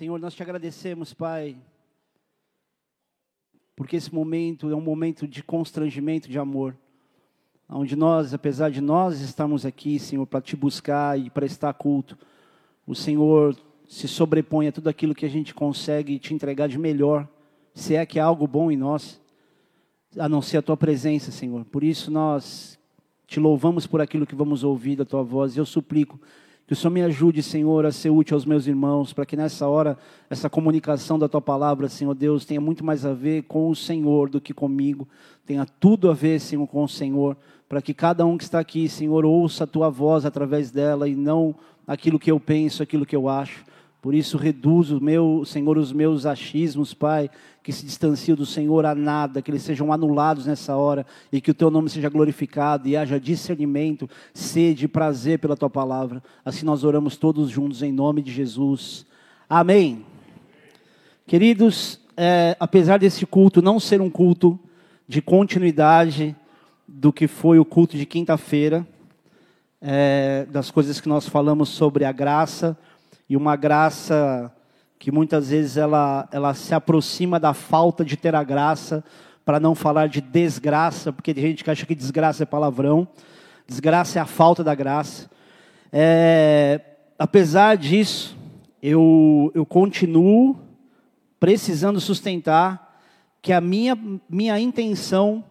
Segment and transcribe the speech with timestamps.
[0.00, 1.58] Senhor, nós te agradecemos, Pai,
[3.76, 6.74] porque esse momento é um momento de constrangimento de amor,
[7.68, 12.16] onde nós, apesar de nós estarmos aqui, Senhor, para te buscar e para estar culto,
[12.86, 13.54] o Senhor
[13.86, 17.28] se sobrepõe a tudo aquilo que a gente consegue te entregar de melhor,
[17.74, 19.20] se é que há algo bom em nós,
[20.18, 21.62] a não ser a tua presença, Senhor.
[21.66, 22.78] Por isso nós
[23.26, 26.18] te louvamos por aquilo que vamos ouvir da tua voz, e eu suplico
[26.70, 29.66] que o Senhor me ajude, Senhor, a ser útil aos meus irmãos, para que nessa
[29.66, 29.98] hora,
[30.30, 34.30] essa comunicação da tua palavra, Senhor Deus, tenha muito mais a ver com o Senhor
[34.30, 35.08] do que comigo,
[35.44, 37.36] tenha tudo a ver, Senhor, com o Senhor,
[37.68, 41.16] para que cada um que está aqui, Senhor, ouça a tua voz através dela e
[41.16, 43.64] não aquilo que eu penso, aquilo que eu acho.
[44.00, 47.28] Por isso, reduzo, meu, Senhor, os meus achismos, Pai,
[47.62, 51.50] que se distanciam do Senhor a nada, que eles sejam anulados nessa hora e que
[51.50, 56.22] o Teu nome seja glorificado e haja discernimento, sede e prazer pela Tua palavra.
[56.44, 59.04] Assim nós oramos todos juntos em nome de Jesus.
[59.48, 60.04] Amém.
[61.26, 64.58] Queridos, é, apesar desse culto não ser um culto
[65.06, 66.34] de continuidade
[66.88, 68.86] do que foi o culto de quinta-feira,
[69.80, 72.76] é, das coisas que nós falamos sobre a graça,
[73.28, 74.52] e uma graça
[75.00, 79.02] que muitas vezes ela, ela se aproxima da falta de ter a graça,
[79.46, 83.08] para não falar de desgraça, porque tem gente que acha que desgraça é palavrão,
[83.66, 85.30] desgraça é a falta da graça.
[85.90, 86.82] É,
[87.18, 88.36] apesar disso,
[88.82, 90.60] eu, eu continuo
[91.40, 93.00] precisando sustentar
[93.40, 95.42] que a minha, minha intenção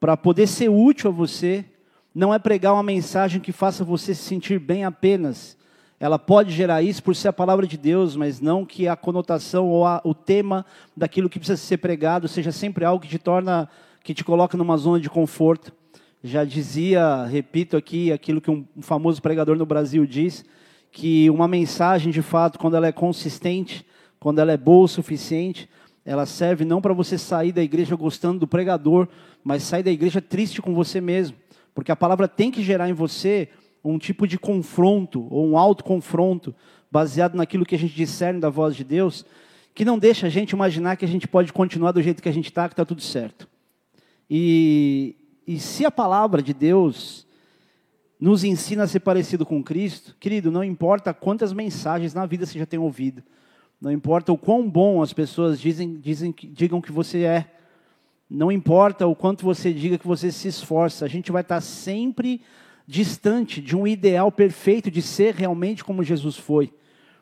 [0.00, 1.64] para poder ser útil a você
[2.12, 5.56] não é pregar uma mensagem que faça você se sentir bem apenas,
[6.00, 9.68] ela pode gerar isso por ser a palavra de Deus, mas não que a conotação
[9.68, 10.64] ou a, o tema
[10.96, 13.68] daquilo que precisa ser pregado seja sempre algo que te torna,
[14.04, 15.72] que te coloca numa zona de conforto.
[16.22, 20.44] Já dizia, repito aqui, aquilo que um famoso pregador no Brasil diz,
[20.92, 23.84] que uma mensagem, de fato, quando ela é consistente,
[24.20, 25.68] quando ela é boa o suficiente,
[26.04, 29.08] ela serve não para você sair da igreja gostando do pregador,
[29.44, 31.36] mas sair da igreja triste com você mesmo.
[31.74, 33.48] Porque a palavra tem que gerar em você
[33.92, 36.54] um tipo de confronto, ou um autoconfronto,
[36.90, 39.24] baseado naquilo que a gente discerne da voz de Deus,
[39.74, 42.32] que não deixa a gente imaginar que a gente pode continuar do jeito que a
[42.32, 43.48] gente está, que está tudo certo.
[44.28, 45.14] E,
[45.46, 47.26] e se a palavra de Deus
[48.18, 52.58] nos ensina a ser parecido com Cristo, querido, não importa quantas mensagens na vida você
[52.58, 53.22] já tem ouvido,
[53.80, 57.46] não importa o quão bom as pessoas dizem, dizem, digam que você é,
[58.28, 62.42] não importa o quanto você diga que você se esforça, a gente vai estar sempre
[62.88, 66.72] distante de um ideal perfeito de ser realmente como Jesus foi.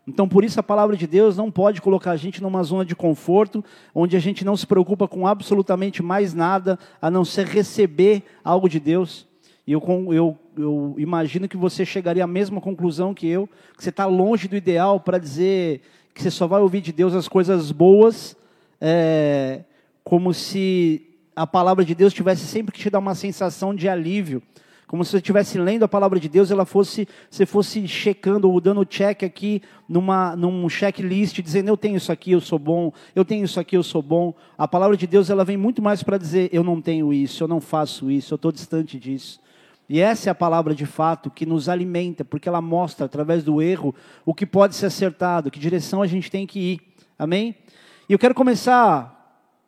[0.06, 2.94] Então, por isso, a palavra de Deus não pode colocar a gente numa zona de
[2.94, 8.22] conforto, onde a gente não se preocupa com absolutamente mais nada, a não ser receber
[8.44, 9.26] algo de Deus.
[9.66, 9.82] E eu,
[10.12, 14.47] eu, eu imagino que você chegaria à mesma conclusão que eu, que você está longe
[14.47, 15.81] do ideal para dizer
[16.15, 18.37] que você só vai ouvir de Deus as coisas boas,
[18.81, 19.65] é,
[20.05, 21.03] como se
[21.34, 24.41] a palavra de Deus tivesse sempre que te dar uma sensação de alívio
[24.86, 28.60] como se você estivesse lendo a palavra de Deus, ela fosse, você fosse checando ou
[28.60, 33.25] dando check aqui numa, num checklist, dizendo eu tenho isso aqui, eu sou bom, eu
[33.25, 34.32] tenho isso aqui, eu sou bom.
[34.56, 37.48] A palavra de Deus ela vem muito mais para dizer eu não tenho isso, eu
[37.48, 39.41] não faço isso, eu estou distante disso.
[39.88, 43.60] E essa é a palavra de fato que nos alimenta, porque ela mostra através do
[43.60, 43.94] erro
[44.25, 46.80] o que pode ser acertado, que direção a gente tem que ir.
[47.19, 47.56] Amém?
[48.08, 49.12] E eu quero começar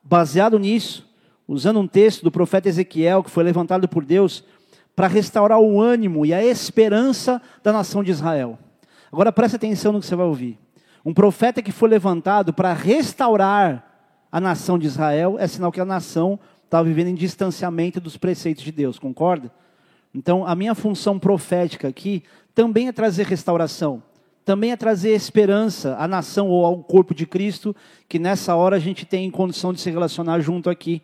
[0.02, 1.08] baseado nisso,
[1.46, 4.44] usando um texto do profeta Ezequiel que foi levantado por Deus
[4.98, 8.58] para restaurar o ânimo e a esperança da nação de Israel.
[9.12, 10.58] Agora preste atenção no que você vai ouvir.
[11.04, 15.84] Um profeta que foi levantado para restaurar a nação de Israel é sinal que a
[15.84, 19.52] nação estava vivendo em distanciamento dos preceitos de Deus, concorda?
[20.12, 24.02] Então, a minha função profética aqui também é trazer restauração,
[24.44, 27.72] também é trazer esperança à nação ou ao corpo de Cristo,
[28.08, 31.00] que nessa hora a gente tem condição de se relacionar junto aqui.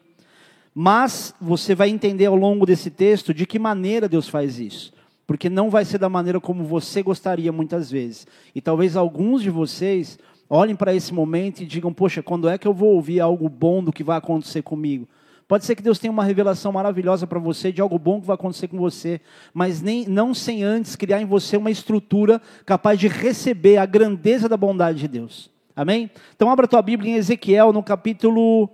[0.74, 4.92] Mas você vai entender ao longo desse texto de que maneira Deus faz isso.
[5.26, 8.26] Porque não vai ser da maneira como você gostaria muitas vezes.
[8.54, 10.18] E talvez alguns de vocês
[10.50, 13.82] olhem para esse momento e digam: Poxa, quando é que eu vou ouvir algo bom
[13.82, 15.08] do que vai acontecer comigo?
[15.46, 18.34] Pode ser que Deus tenha uma revelação maravilhosa para você de algo bom que vai
[18.34, 19.20] acontecer com você,
[19.52, 24.48] mas nem, não sem antes criar em você uma estrutura capaz de receber a grandeza
[24.48, 25.50] da bondade de Deus.
[25.76, 26.10] Amém?
[26.34, 28.70] Então, abra tua Bíblia em Ezequiel, no capítulo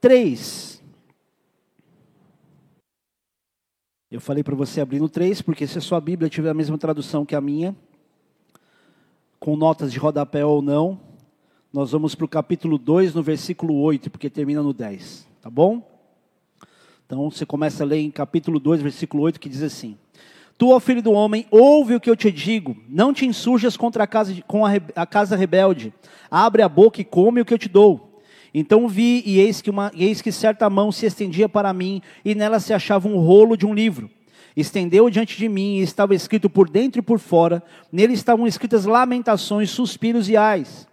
[0.00, 0.75] 3.
[4.08, 6.78] Eu falei para você abrir no 3, porque se a sua Bíblia tiver a mesma
[6.78, 7.74] tradução que a minha,
[9.40, 11.00] com notas de rodapé ou não,
[11.72, 15.82] nós vamos para o capítulo 2, no versículo 8, porque termina no 10, tá bom?
[17.04, 19.98] Então você começa a ler em capítulo 2, versículo 8, que diz assim:
[20.56, 22.76] Tu, ó filho do homem, ouve o que eu te digo.
[22.88, 25.92] Não te insurjas contra a casa, com a, a casa rebelde.
[26.30, 28.05] Abre a boca e come o que eu te dou.
[28.54, 32.34] Então vi, e eis que, uma, eis que certa mão se estendia para mim, e
[32.34, 34.10] nela se achava um rolo de um livro.
[34.56, 37.62] Estendeu diante de mim, e estava escrito por dentro e por fora.
[37.92, 40.86] Nele estavam escritas lamentações, suspiros e ais.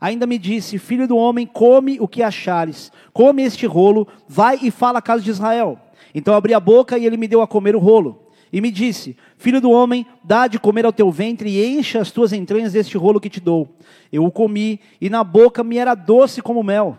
[0.00, 4.70] Ainda me disse: Filho do homem, come o que achares, come este rolo, vai e
[4.70, 5.78] fala à casa de Israel.
[6.14, 8.27] Então abri a boca e ele me deu a comer o rolo.
[8.52, 12.10] E me disse: Filho do homem, dá de comer ao teu ventre e encha as
[12.10, 13.68] tuas entranhas deste rolo que te dou.
[14.12, 16.98] Eu o comi, e na boca me era doce como mel.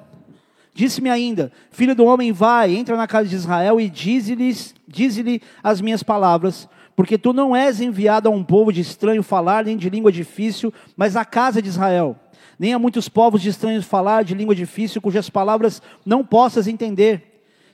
[0.73, 4.55] Disse-me ainda: Filho do homem, vai, entra na casa de Israel e dize-lhe
[4.87, 5.15] diz
[5.63, 9.77] as minhas palavras, porque tu não és enviado a um povo de estranho falar, nem
[9.77, 12.15] de língua difícil, mas à casa de Israel.
[12.57, 17.28] Nem a muitos povos de estranhos falar de língua difícil, cujas palavras não possas entender.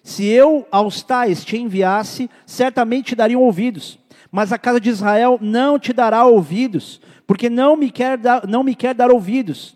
[0.06, 3.98] Se eu aos tais te enviasse, certamente te dariam ouvidos.
[4.32, 8.64] Mas a casa de Israel não te dará ouvidos, porque não me quer dar, não
[8.64, 9.76] me quer dar ouvidos.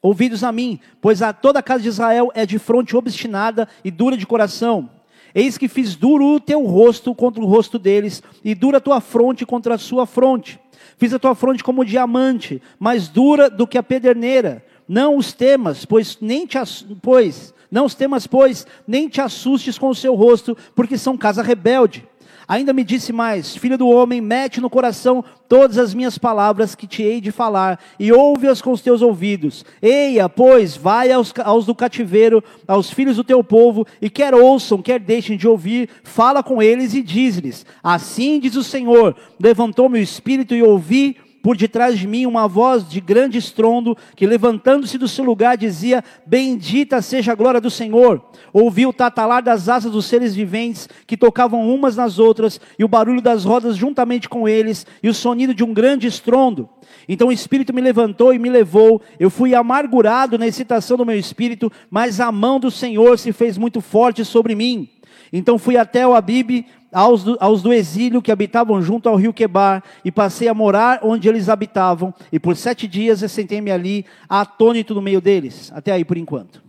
[0.00, 3.90] Ouvidos a mim, pois a toda a casa de Israel é de fronte obstinada e
[3.90, 4.88] dura de coração.
[5.34, 9.02] Eis que fiz duro o teu rosto contra o rosto deles, e dura a tua
[9.02, 10.58] fronte contra a sua fronte.
[10.96, 14.64] Fiz a tua fronte como diamante, mais dura do que a pederneira.
[14.88, 16.56] Não os temas, pois nem te
[17.02, 21.42] pois não os temas, pois, nem te assustes com o seu rosto, porque são casa
[21.42, 22.06] rebelde.
[22.48, 26.86] Ainda me disse mais: Filho do homem, mete no coração todas as minhas palavras que
[26.86, 29.66] te hei de falar, e ouve-as com os teus ouvidos.
[29.82, 34.80] Eia, pois, vai aos, aos, do cativeiro, aos filhos do teu povo, e quer ouçam,
[34.80, 40.02] quer deixem de ouvir, fala com eles e diz-lhes: Assim diz o Senhor: levantou meu
[40.02, 45.08] espírito e ouvi por detrás de mim uma voz de grande estrondo, que levantando-se do
[45.08, 48.22] seu lugar dizia: Bendita seja a glória do Senhor.
[48.52, 52.88] Ouvi o tatalar das asas dos seres viventes, que tocavam umas nas outras, e o
[52.88, 56.68] barulho das rodas juntamente com eles, e o sonido de um grande estrondo.
[57.08, 59.00] Então o Espírito me levantou e me levou.
[59.18, 63.56] Eu fui amargurado na excitação do meu espírito, mas a mão do Senhor se fez
[63.56, 64.88] muito forte sobre mim.
[65.32, 69.32] Então fui até o Abibe, aos do, aos do exílio que habitavam junto ao rio
[69.32, 74.94] Quebar, e passei a morar onde eles habitavam, e por sete dias assentei-me ali, atônito
[74.94, 75.70] no meio deles.
[75.74, 76.62] Até aí por enquanto.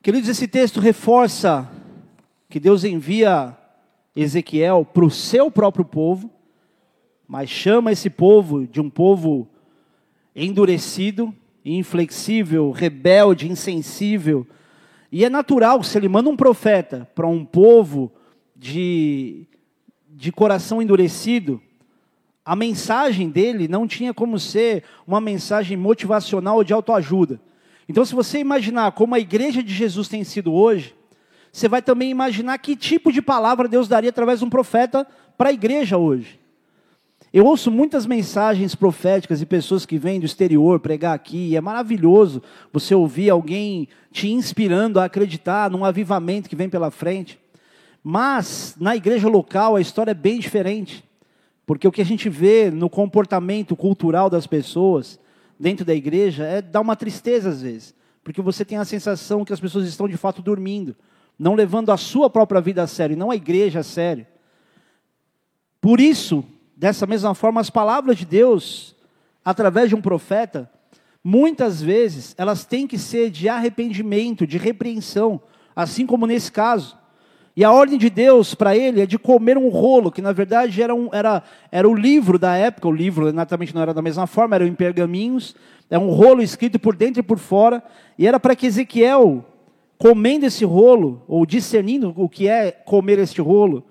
[0.00, 1.68] Queridos, esse texto reforça
[2.48, 3.56] que Deus envia
[4.14, 6.30] Ezequiel para o seu próprio povo,
[7.26, 9.48] mas chama esse povo de um povo
[10.34, 11.34] endurecido,
[11.64, 14.46] inflexível, rebelde, insensível,
[15.10, 18.12] e é natural, se ele manda um profeta para um povo
[18.54, 19.46] de,
[20.10, 21.60] de coração endurecido,
[22.44, 27.40] a mensagem dele não tinha como ser uma mensagem motivacional ou de autoajuda.
[27.88, 30.94] Então, se você imaginar como a igreja de Jesus tem sido hoje,
[31.50, 35.06] você vai também imaginar que tipo de palavra Deus daria através de um profeta
[35.36, 36.37] para a igreja hoje.
[37.30, 41.60] Eu ouço muitas mensagens proféticas e pessoas que vêm do exterior pregar aqui, e é
[41.60, 42.42] maravilhoso
[42.72, 47.38] você ouvir alguém te inspirando a acreditar num avivamento que vem pela frente.
[48.02, 51.04] Mas na igreja local a história é bem diferente,
[51.66, 55.20] porque o que a gente vê no comportamento cultural das pessoas
[55.60, 59.52] dentro da igreja é dá uma tristeza às vezes, porque você tem a sensação que
[59.52, 60.96] as pessoas estão de fato dormindo,
[61.38, 64.26] não levando a sua própria vida a sério, não a igreja a sério.
[65.78, 66.42] Por isso,
[66.78, 68.94] Dessa mesma forma, as palavras de Deus,
[69.44, 70.70] através de um profeta,
[71.24, 75.40] muitas vezes elas têm que ser de arrependimento, de repreensão,
[75.74, 76.96] assim como nesse caso.
[77.56, 80.80] E a ordem de Deus para ele é de comer um rolo, que na verdade
[80.80, 84.28] era, um, era, era o livro da época, o livro exatamente não era da mesma
[84.28, 85.56] forma, era em pergaminhos,
[85.90, 87.82] é um rolo escrito por dentro e por fora,
[88.16, 89.44] e era para que Ezequiel,
[89.98, 93.82] comendo esse rolo, ou discernindo o que é comer este rolo,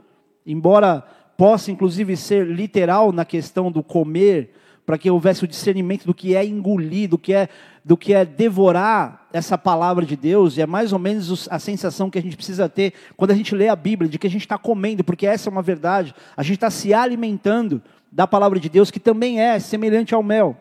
[0.45, 1.03] embora
[1.37, 4.51] possa inclusive ser literal na questão do comer,
[4.87, 7.49] para que houvesse o discernimento do que é engolir, do que é,
[7.83, 12.09] do que é devorar essa palavra de Deus, e é mais ou menos a sensação
[12.09, 14.41] que a gente precisa ter quando a gente lê a Bíblia, de que a gente
[14.41, 18.69] está comendo, porque essa é uma verdade, a gente está se alimentando da palavra de
[18.69, 20.55] Deus, que também é semelhante ao mel.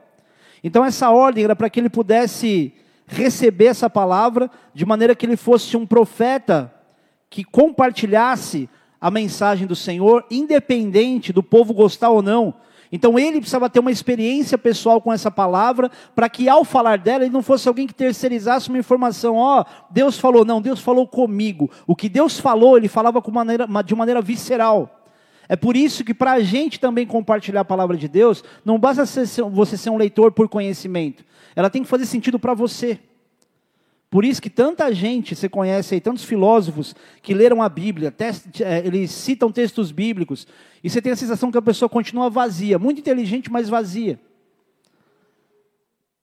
[0.62, 2.74] Então essa ordem era para que ele pudesse
[3.06, 6.72] receber essa palavra, de maneira que ele fosse um profeta
[7.30, 8.68] que compartilhasse
[9.00, 12.54] a mensagem do Senhor, independente do povo gostar ou não.
[12.90, 17.24] Então ele precisava ter uma experiência pessoal com essa palavra, para que ao falar dela,
[17.24, 21.06] ele não fosse alguém que terceirizasse uma informação, ó, oh, Deus falou, não, Deus falou
[21.06, 21.70] comigo.
[21.86, 25.02] O que Deus falou, ele falava maneira, de maneira visceral.
[25.48, 29.04] É por isso que para a gente também compartilhar a palavra de Deus, não basta
[29.04, 31.24] você ser um leitor por conhecimento.
[31.54, 32.98] Ela tem que fazer sentido para você.
[34.08, 38.14] Por isso que tanta gente, você conhece aí, tantos filósofos que leram a Bíblia,
[38.60, 40.46] é, eles citam textos bíblicos,
[40.82, 44.18] e você tem a sensação que a pessoa continua vazia, muito inteligente, mas vazia.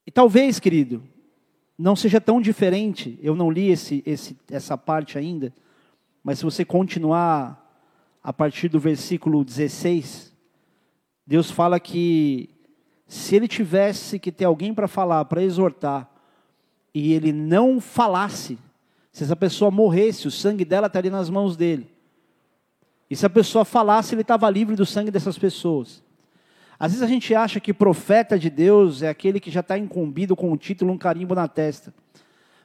[0.08, 1.04] E talvez, querido,
[1.78, 5.54] não seja tão diferente, eu não li esse, esse, essa parte ainda,
[6.24, 7.60] mas se você continuar
[8.24, 10.34] a partir do versículo 16,
[11.28, 12.50] Deus fala que
[13.06, 16.10] se ele tivesse que ter alguém para falar, para exortar,
[16.94, 18.58] e ele não falasse,
[19.12, 21.90] se essa pessoa morresse, o sangue dela estaria nas mãos dele.
[23.10, 26.04] E se a pessoa falasse, ele estava livre do sangue dessas pessoas.
[26.80, 30.36] Às vezes a gente acha que profeta de Deus é aquele que já está incumbido
[30.36, 31.94] com um título, um carimbo na testa.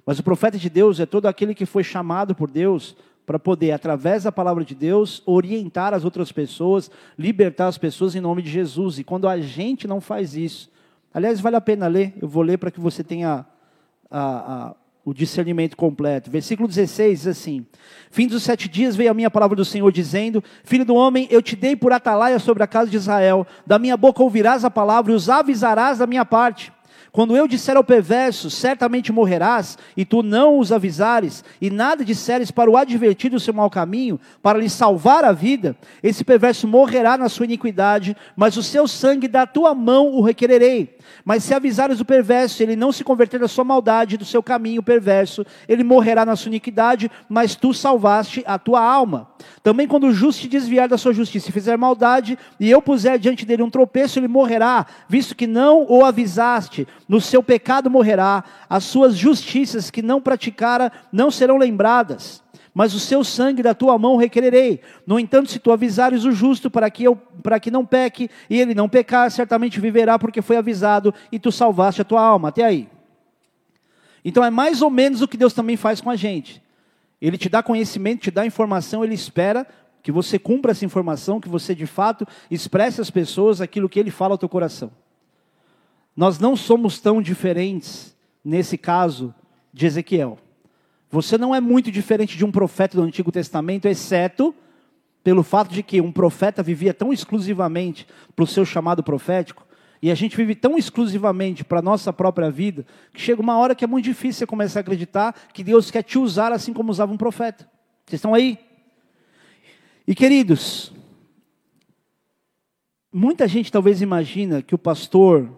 [0.05, 3.73] Mas o profeta de Deus é todo aquele que foi chamado por Deus para poder,
[3.73, 8.49] através da palavra de Deus, orientar as outras pessoas, libertar as pessoas em nome de
[8.49, 8.99] Jesus.
[8.99, 10.71] E quando a gente não faz isso,
[11.13, 13.45] aliás, vale a pena ler, eu vou ler para que você tenha
[14.11, 14.75] a, a,
[15.05, 16.31] o discernimento completo.
[16.31, 17.67] Versículo 16 diz assim:
[18.11, 21.43] Fim dos sete dias veio a minha palavra do Senhor, dizendo: Filho do homem, eu
[21.43, 25.13] te dei por atalaia sobre a casa de Israel, da minha boca ouvirás a palavra
[25.13, 26.73] e os avisarás da minha parte.
[27.11, 32.51] Quando eu disser ao perverso, certamente morrerás, e tu não os avisares, e nada disseres
[32.51, 37.17] para o advertir do seu mau caminho, para lhe salvar a vida, esse perverso morrerá
[37.17, 40.98] na sua iniquidade, mas o seu sangue da tua mão o requererei.
[41.25, 44.83] Mas se avisares o perverso, ele não se converter da sua maldade, do seu caminho
[44.83, 49.29] perverso, ele morrerá na sua iniquidade, mas tu salvaste a tua alma.
[49.63, 53.19] Também quando o justo te desviar da sua justiça e fizer maldade, e eu puser
[53.19, 56.87] diante dele um tropeço, ele morrerá, visto que não o avisaste.
[57.09, 62.43] No seu pecado morrerá, as suas justiças que não praticara não serão lembradas
[62.79, 64.81] mas o seu sangue da tua mão requererei.
[65.05, 68.57] No entanto, se tu avisares o justo para que, eu, para que não peque, e
[68.57, 72.51] ele não pecar, certamente viverá, porque foi avisado, e tu salvaste a tua alma.
[72.51, 72.89] Até aí.
[74.25, 76.63] Então é mais ou menos o que Deus também faz com a gente.
[77.21, 79.67] Ele te dá conhecimento, te dá informação, ele espera
[80.01, 84.13] que você cumpra essa informação, que você de fato expresse às pessoas aquilo que ele
[84.13, 84.93] fala ao teu coração.
[86.17, 89.35] Nós não somos tão diferentes nesse caso
[89.75, 90.39] de Ezequiel.
[91.11, 94.55] Você não é muito diferente de um profeta do Antigo Testamento, exceto
[95.25, 99.67] pelo fato de que um profeta vivia tão exclusivamente para o seu chamado profético,
[100.01, 103.75] e a gente vive tão exclusivamente para a nossa própria vida, que chega uma hora
[103.75, 106.91] que é muito difícil você começar a acreditar que Deus quer te usar assim como
[106.91, 107.69] usava um profeta.
[108.07, 108.59] Vocês estão aí?
[110.07, 110.93] E queridos,
[113.13, 115.51] muita gente talvez imagina que o pastor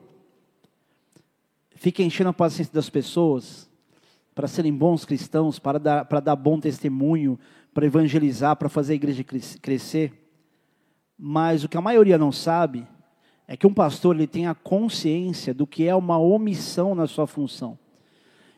[1.76, 3.69] fica enchendo a paciência das pessoas
[4.34, 7.38] para serem bons cristãos, para dar, para dar bom testemunho,
[7.74, 9.24] para evangelizar, para fazer a igreja
[9.60, 10.12] crescer.
[11.18, 12.86] Mas o que a maioria não sabe
[13.46, 17.26] é que um pastor ele tem a consciência do que é uma omissão na sua
[17.26, 17.78] função.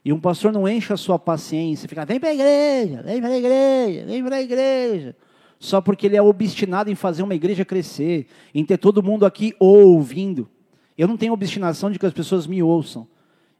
[0.04, 3.30] E um pastor não enche a sua paciência, fica, vem para a igreja, vem para
[3.30, 5.16] a igreja, vem para a igreja.
[5.58, 9.54] Só porque ele é obstinado em fazer uma igreja crescer, em ter todo mundo aqui
[9.60, 10.48] ouvindo.
[10.98, 13.06] Eu não tenho obstinação de que as pessoas me ouçam.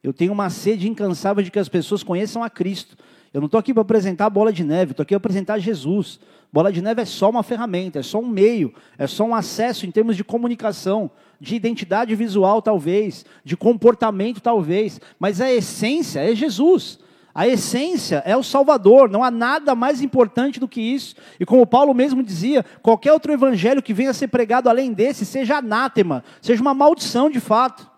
[0.03, 2.97] Eu tenho uma sede incansável de que as pessoas conheçam a Cristo.
[3.33, 6.19] Eu não estou aqui para apresentar a bola de neve, estou aqui para apresentar Jesus.
[6.53, 9.87] Bola de neve é só uma ferramenta, é só um meio, é só um acesso
[9.87, 16.35] em termos de comunicação, de identidade visual, talvez, de comportamento, talvez, mas a essência é
[16.35, 16.99] Jesus.
[17.35, 21.15] A essência é o Salvador, não há nada mais importante do que isso.
[21.41, 25.25] E como Paulo mesmo dizia, qualquer outro evangelho que venha a ser pregado além desse,
[25.25, 27.92] seja anátema, seja uma maldição de fato.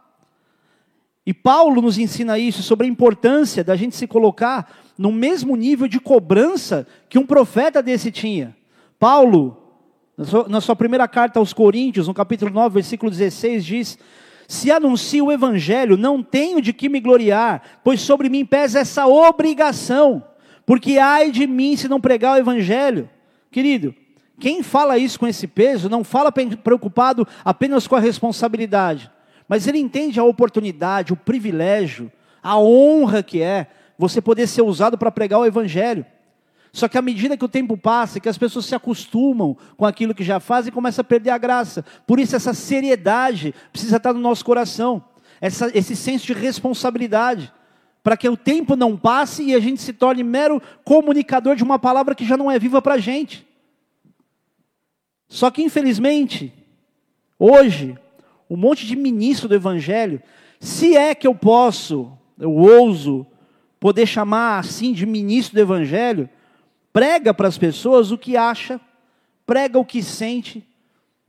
[1.27, 5.89] E Paulo nos ensina isso sobre a importância da gente se colocar no mesmo nível
[5.89, 8.55] de cobrança que um profeta desse tinha.
[8.99, 9.57] Paulo,
[10.49, 13.99] na sua, primeira carta aos Coríntios, no capítulo 9, versículo 16, diz:
[14.47, 19.07] Se anuncio o evangelho, não tenho de que me gloriar, pois sobre mim pesa essa
[19.07, 20.23] obrigação,
[20.65, 23.09] porque ai de mim se não pregar o evangelho.
[23.51, 23.95] Querido,
[24.39, 29.11] quem fala isso com esse peso, não fala preocupado apenas com a responsabilidade,
[29.49, 32.11] mas ele entende a oportunidade, o privilégio,
[32.43, 33.67] a honra que é
[33.99, 36.05] você poder ser usado para pregar o Evangelho.
[36.73, 40.15] Só que à medida que o tempo passa, que as pessoas se acostumam com aquilo
[40.15, 41.85] que já fazem, começa a perder a graça.
[42.05, 45.05] Por isso essa seriedade precisa estar no nosso coração,
[45.41, 47.53] essa, esse senso de responsabilidade,
[48.03, 51.79] para que o tempo não passe e a gente se torne mero comunicador de uma
[51.79, 53.47] palavra que já não é viva para a gente.
[55.29, 56.53] Só que infelizmente,
[57.39, 57.97] hoje,
[58.49, 60.23] um monte de ministro do Evangelho,
[60.61, 63.27] se é que eu posso, eu ouso,
[63.79, 66.29] poder chamar assim de ministro do Evangelho,
[66.93, 68.81] prega para as pessoas o que acha,
[69.47, 70.65] prega o que sente,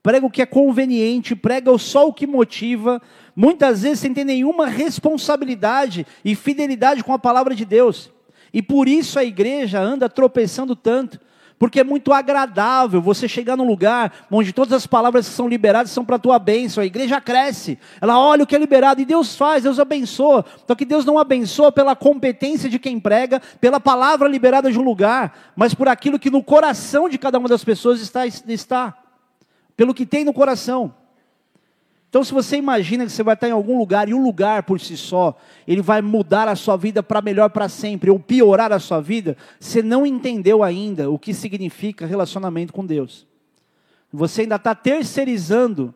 [0.02, 3.02] prega o que é conveniente, prega só o que motiva,
[3.36, 8.12] muitas vezes sem ter nenhuma responsabilidade e fidelidade com a palavra de Deus.
[8.54, 11.20] E por isso a igreja anda tropeçando tanto.
[11.58, 15.92] Porque é muito agradável você chegar num lugar onde todas as palavras que são liberadas
[15.92, 16.84] são para a tua bênção.
[16.84, 20.44] A igreja cresce, ela olha o que é liberado e Deus faz, Deus abençoa.
[20.68, 24.84] Só que Deus não abençoa pela competência de quem prega, pela palavra liberada de um
[24.84, 28.94] lugar, mas por aquilo que no coração de cada uma das pessoas está, está
[29.78, 30.94] pelo que tem no coração.
[32.16, 34.80] Então, se você imagina que você vai estar em algum lugar e o lugar por
[34.80, 38.80] si só, ele vai mudar a sua vida para melhor para sempre, ou piorar a
[38.80, 43.28] sua vida, você não entendeu ainda o que significa relacionamento com Deus.
[44.14, 45.94] Você ainda está terceirizando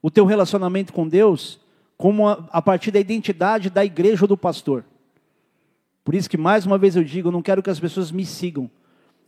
[0.00, 1.60] o teu relacionamento com Deus
[1.98, 4.86] como a, a partir da identidade da igreja ou do pastor.
[6.02, 8.24] Por isso que mais uma vez eu digo, eu não quero que as pessoas me
[8.24, 8.70] sigam.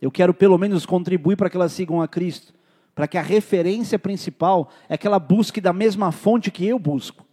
[0.01, 2.51] Eu quero pelo menos contribuir para que elas sigam a Cristo
[2.95, 7.25] para que a referência principal é que ela busque da mesma fonte que eu busco.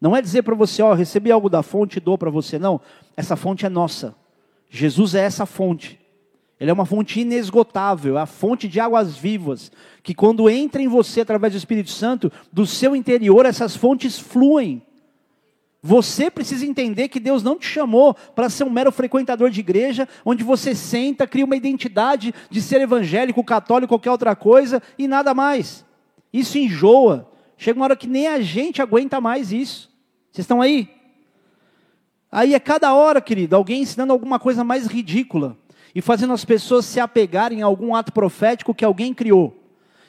[0.00, 2.58] Não é dizer para você, ó, recebi algo da fonte e dou para você.
[2.58, 2.80] Não,
[3.16, 4.14] essa fonte é nossa.
[4.68, 6.00] Jesus é essa fonte.
[6.58, 9.70] Ele é uma fonte inesgotável, é a fonte de águas vivas,
[10.02, 14.82] que quando entra em você através do Espírito Santo, do seu interior essas fontes fluem.
[15.86, 20.08] Você precisa entender que Deus não te chamou para ser um mero frequentador de igreja,
[20.24, 25.34] onde você senta, cria uma identidade de ser evangélico, católico, qualquer outra coisa e nada
[25.34, 25.84] mais.
[26.32, 27.30] Isso enjoa.
[27.58, 29.92] Chega uma hora que nem a gente aguenta mais isso.
[30.32, 30.88] Vocês estão aí?
[32.32, 35.54] Aí é cada hora, querido, alguém ensinando alguma coisa mais ridícula
[35.94, 39.63] e fazendo as pessoas se apegarem a algum ato profético que alguém criou.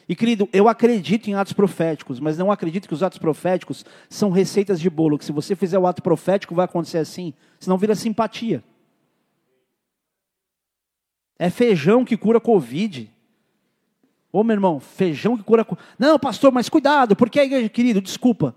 [0.08, 4.30] E querido, eu acredito em atos proféticos, mas não acredito que os atos proféticos são
[4.30, 7.96] receitas de bolo, que se você fizer o ato profético vai acontecer assim, senão vira
[7.96, 8.64] simpatia.
[11.40, 13.12] É feijão que cura Covid.
[14.32, 15.66] Ô meu irmão, feijão que cura.
[15.98, 18.56] Não, pastor, mas cuidado, porque a igreja, querido, desculpa.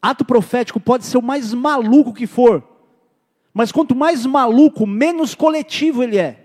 [0.00, 2.66] Ato profético pode ser o mais maluco que for,
[3.54, 6.41] mas quanto mais maluco, menos coletivo ele é.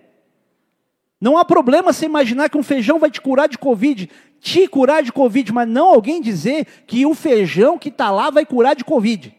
[1.19, 4.09] Não há problema você imaginar que um feijão vai te curar de Covid,
[4.39, 8.45] te curar de Covid, mas não alguém dizer que o feijão que está lá vai
[8.45, 9.36] curar de Covid.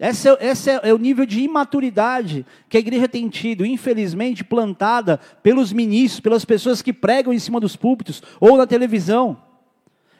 [0.00, 4.42] Esse, é, esse é, é o nível de imaturidade que a igreja tem tido, infelizmente
[4.42, 9.40] plantada pelos ministros, pelas pessoas que pregam em cima dos púlpitos ou na televisão.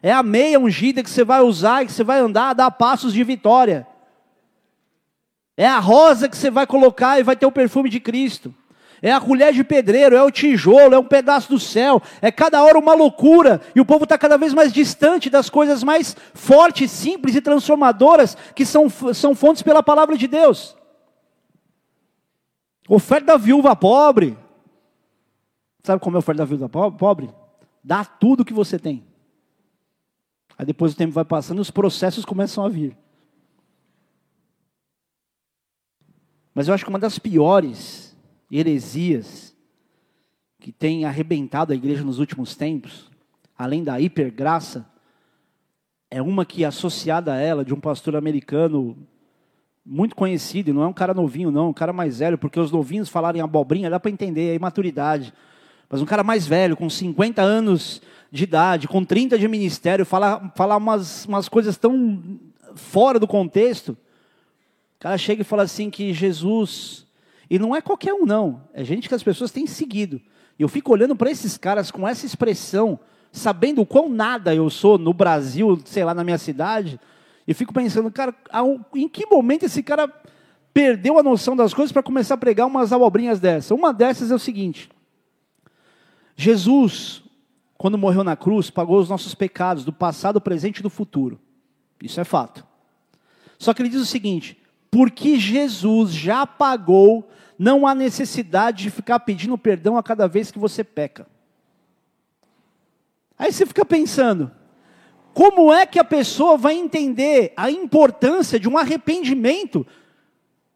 [0.03, 2.70] É a meia ungida que você vai usar e que você vai andar a dar
[2.70, 3.87] passos de vitória.
[5.57, 8.55] É a rosa que você vai colocar e vai ter o perfume de Cristo
[9.02, 12.62] é a colher de pedreiro, é o tijolo, é um pedaço do céu, é cada
[12.62, 16.90] hora uma loucura, e o povo está cada vez mais distante das coisas mais fortes,
[16.90, 20.76] simples e transformadoras que são, são fontes pela palavra de Deus.
[22.88, 24.36] Oferta da viúva pobre.
[25.82, 27.32] Sabe como é a oferta da viúva pobre?
[27.82, 29.04] Dá tudo que você tem.
[30.58, 32.94] Aí depois o tempo vai passando e os processos começam a vir.
[36.54, 38.10] Mas eu acho que uma das piores
[38.50, 39.54] heresias
[40.58, 43.10] que têm arrebentado a igreja nos últimos tempos,
[43.56, 44.86] além da hipergraça,
[46.10, 48.96] é uma que associada a ela, de um pastor americano
[49.84, 52.70] muito conhecido, e não é um cara novinho, não, um cara mais velho, porque os
[52.70, 55.32] novinhos falarem abobrinha, dá para entender, é imaturidade.
[55.88, 60.52] Mas um cara mais velho, com 50 anos de idade, com 30 de ministério, falar,
[60.54, 62.38] falar umas, umas coisas tão
[62.74, 63.90] fora do contexto.
[63.90, 67.06] O cara chega e fala assim que Jesus
[67.50, 68.62] e não é qualquer um, não.
[68.72, 70.20] É gente que as pessoas têm seguido.
[70.56, 73.00] E eu fico olhando para esses caras com essa expressão,
[73.32, 77.00] sabendo o quão nada eu sou no Brasil, sei lá, na minha cidade.
[77.48, 78.32] E fico pensando, cara,
[78.94, 80.08] em que momento esse cara
[80.72, 83.72] perdeu a noção das coisas para começar a pregar umas abobrinhas dessas?
[83.72, 84.88] Uma dessas é o seguinte:
[86.36, 87.24] Jesus,
[87.76, 91.40] quando morreu na cruz, pagou os nossos pecados do passado, presente e do futuro.
[92.00, 92.64] Isso é fato.
[93.58, 94.56] Só que ele diz o seguinte:
[94.90, 97.28] porque Jesus já pagou
[97.61, 101.27] não há necessidade de ficar pedindo perdão a cada vez que você peca.
[103.38, 104.51] Aí você fica pensando,
[105.35, 109.87] como é que a pessoa vai entender a importância de um arrependimento?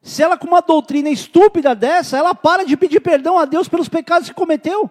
[0.03, 3.89] Se ela, com uma doutrina estúpida dessa, ela para de pedir perdão a Deus pelos
[3.89, 4.91] pecados que cometeu.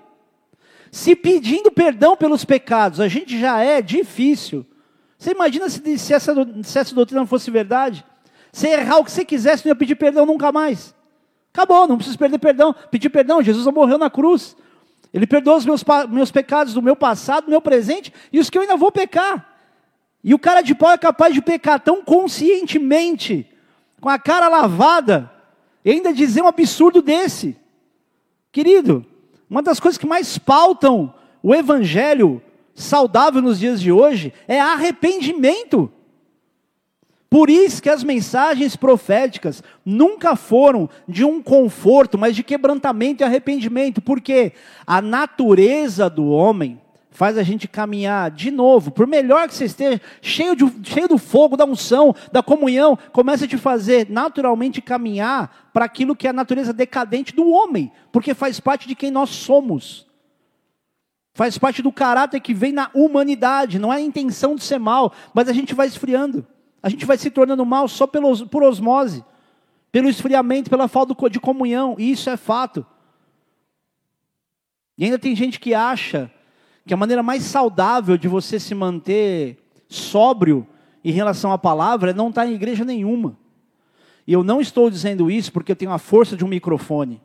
[0.91, 4.65] Se pedindo perdão pelos pecados a gente já é difícil.
[5.15, 8.03] Você imagina se, se, essa, se essa doutrina não fosse verdade?
[8.51, 10.95] Você errar o que você quisesse, não ia pedir perdão nunca mais.
[11.53, 13.43] Acabou, não preciso perder perdão, pedir perdão.
[13.43, 14.57] Jesus morreu na cruz.
[15.13, 18.57] Ele perdoou os meus, meus pecados do meu passado, do meu presente e os que
[18.57, 19.53] eu ainda vou pecar.
[20.23, 23.47] E o cara de pau é capaz de pecar tão conscientemente,
[24.01, 25.29] com a cara lavada,
[25.85, 27.55] e ainda dizer um absurdo desse.
[28.51, 29.05] Querido,
[29.47, 31.13] uma das coisas que mais pautam
[31.43, 32.41] o evangelho
[32.73, 35.91] saudável nos dias de hoje é arrependimento.
[37.33, 43.25] Por isso que as mensagens proféticas nunca foram de um conforto, mas de quebrantamento e
[43.25, 44.53] arrependimento, porque
[44.85, 49.99] a natureza do homem faz a gente caminhar de novo, por melhor que você esteja,
[50.21, 55.71] cheio, de, cheio do fogo, da unção, da comunhão, começa a te fazer naturalmente caminhar
[55.73, 59.31] para aquilo que é a natureza decadente do homem, porque faz parte de quem nós
[59.31, 60.05] somos.
[61.33, 65.11] Faz parte do caráter que vem na humanidade, não é a intenção de ser mal,
[65.33, 66.45] mas a gente vai esfriando.
[66.83, 69.23] A gente vai se tornando mal só pelo, por osmose,
[69.89, 72.85] pelo esfriamento, pela falta de comunhão, e isso é fato.
[74.97, 76.29] E ainda tem gente que acha
[76.85, 80.67] que a maneira mais saudável de você se manter sóbrio
[81.03, 83.37] em relação à palavra é não estar em igreja nenhuma.
[84.27, 87.21] E eu não estou dizendo isso porque eu tenho a força de um microfone.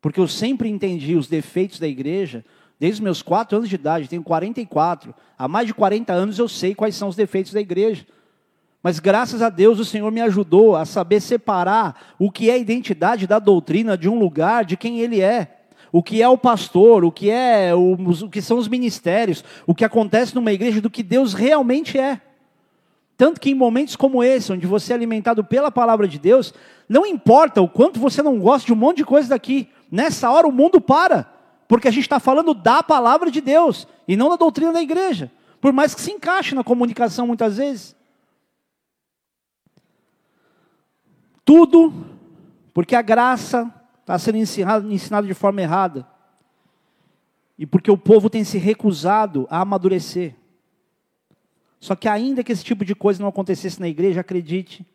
[0.00, 2.44] Porque eu sempre entendi os defeitos da igreja,
[2.78, 5.14] desde os meus quatro anos de idade, tenho 44.
[5.36, 8.06] Há mais de 40 anos eu sei quais são os defeitos da igreja.
[8.82, 12.58] Mas graças a Deus o Senhor me ajudou a saber separar o que é a
[12.58, 15.58] identidade da doutrina de um lugar, de quem ele é.
[15.92, 19.74] O que é o pastor, o que é o, o que são os ministérios, o
[19.74, 22.20] que acontece numa igreja do que Deus realmente é.
[23.18, 26.54] Tanto que em momentos como esse, onde você é alimentado pela palavra de Deus,
[26.88, 30.48] não importa o quanto você não gosta de um monte de coisa daqui, nessa hora
[30.48, 31.30] o mundo para,
[31.68, 35.30] porque a gente está falando da palavra de Deus e não da doutrina da igreja,
[35.60, 37.94] por mais que se encaixe na comunicação muitas vezes.
[41.50, 41.92] Tudo
[42.72, 46.06] porque a graça está sendo ensinada, de forma errada.
[47.58, 50.36] E porque o povo tem se recusado a amadurecer.
[51.80, 54.86] Só que ainda que esse tipo de coisa não acontecesse na igreja, acredite,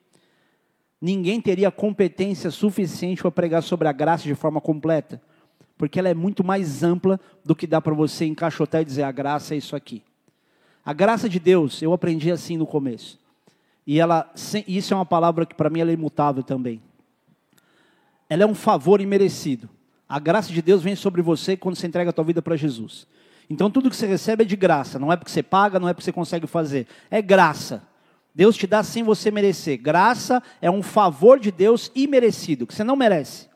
[1.01, 5.21] ninguém teria competência suficiente para pregar sobre a graça de forma completa,
[5.77, 9.11] porque ela é muito mais ampla do que dá para você encaixotar e dizer a
[9.11, 10.01] graça é isso aqui.
[10.85, 13.24] A graça de Deus, eu aprendi assim no começo.
[13.85, 14.31] E ela,
[14.67, 16.81] isso é uma palavra que para mim é imutável também.
[18.29, 19.69] Ela é um favor imerecido.
[20.07, 23.07] A graça de Deus vem sobre você quando você entrega a tua vida para Jesus.
[23.49, 25.93] Então tudo que você recebe é de graça, não é porque você paga, não é
[25.93, 27.83] porque você consegue fazer, é graça.
[28.33, 29.77] Deus te dá sem você merecer.
[29.77, 33.47] Graça é um favor de Deus imerecido, que você não merece.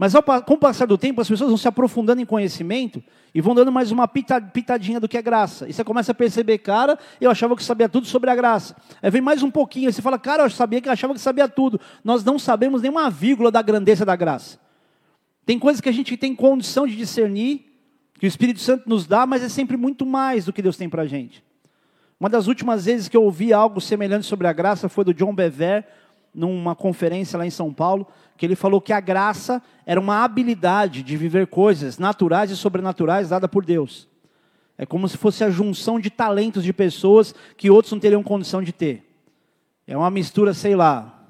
[0.00, 3.40] Mas ao, com o passar do tempo, as pessoas vão se aprofundando em conhecimento e
[3.42, 5.68] vão dando mais uma pitadinha do que é graça.
[5.68, 8.74] E você começa a perceber, cara, eu achava que sabia tudo sobre a graça.
[9.02, 11.46] Aí vem mais um pouquinho, você fala, cara, eu sabia que eu achava que sabia
[11.46, 11.78] tudo.
[12.02, 14.58] Nós não sabemos nem uma vírgula da grandeza da graça.
[15.44, 17.66] Tem coisas que a gente tem condição de discernir,
[18.18, 20.88] que o Espírito Santo nos dá, mas é sempre muito mais do que Deus tem
[20.88, 21.44] para a gente.
[22.18, 25.34] Uma das últimas vezes que eu ouvi algo semelhante sobre a graça foi do John
[25.34, 25.86] Bever,
[26.34, 31.02] numa conferência lá em São Paulo, que ele falou que a graça era uma habilidade
[31.02, 34.08] de viver coisas naturais e sobrenaturais dada por Deus.
[34.78, 38.62] É como se fosse a junção de talentos de pessoas que outros não teriam condição
[38.62, 39.04] de ter.
[39.86, 41.20] É uma mistura, sei lá,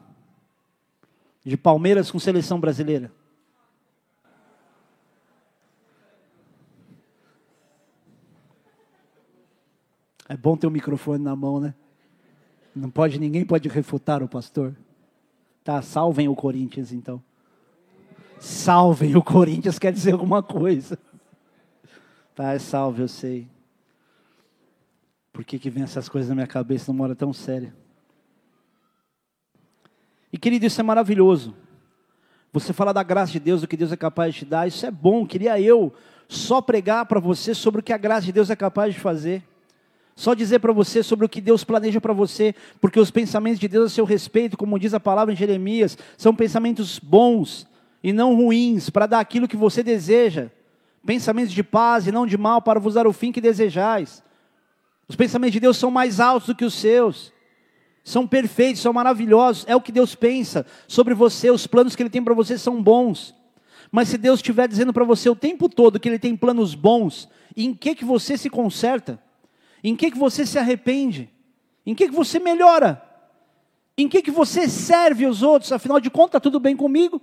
[1.45, 3.11] de Palmeiras com seleção brasileira.
[10.29, 11.75] É bom ter o microfone na mão, né?
[12.73, 14.77] Não pode, ninguém pode refutar o pastor.
[15.62, 17.23] Tá, salvem o Corinthians então.
[18.38, 20.99] Salvem o Corinthians quer dizer alguma coisa.
[22.35, 23.46] Tá, é salve, eu sei.
[25.33, 27.75] Por que, que vem essas coisas na minha cabeça numa hora tão séria?
[30.33, 31.55] E querido, isso é maravilhoso.
[32.53, 34.85] Você falar da graça de Deus, do que Deus é capaz de te dar, isso
[34.85, 35.27] é bom.
[35.27, 35.92] Queria eu
[36.29, 39.42] só pregar para você sobre o que a graça de Deus é capaz de fazer.
[40.20, 43.66] Só dizer para você sobre o que Deus planeja para você, porque os pensamentos de
[43.66, 47.66] Deus a seu respeito, como diz a palavra em Jeremias, são pensamentos bons
[48.04, 50.50] e não ruins, para dar aquilo que você deseja.
[51.06, 54.22] Pensamentos de paz e não de mal, para vos dar o fim que desejais.
[55.09, 57.33] Os pensamentos de Deus são mais altos do que os seus.
[58.04, 59.64] São perfeitos, são maravilhosos.
[59.66, 61.50] É o que Deus pensa sobre você.
[61.50, 63.35] Os planos que Ele tem para você são bons.
[63.90, 67.26] Mas se Deus estiver dizendo para você o tempo todo que Ele tem planos bons,
[67.56, 69.18] em que que você se conserta?
[69.83, 71.31] Em que, que você se arrepende?
[71.85, 73.03] Em que, que você melhora?
[73.97, 75.73] Em que, que você serve os outros?
[75.73, 77.21] Afinal de contas, está tudo bem comigo?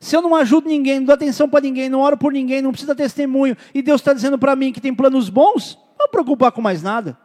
[0.00, 2.72] Se eu não ajudo ninguém, não dou atenção para ninguém, não oro por ninguém, não
[2.72, 6.52] precisa testemunho, e Deus está dizendo para mim que tem planos bons, não vou preocupar
[6.52, 7.18] com mais nada.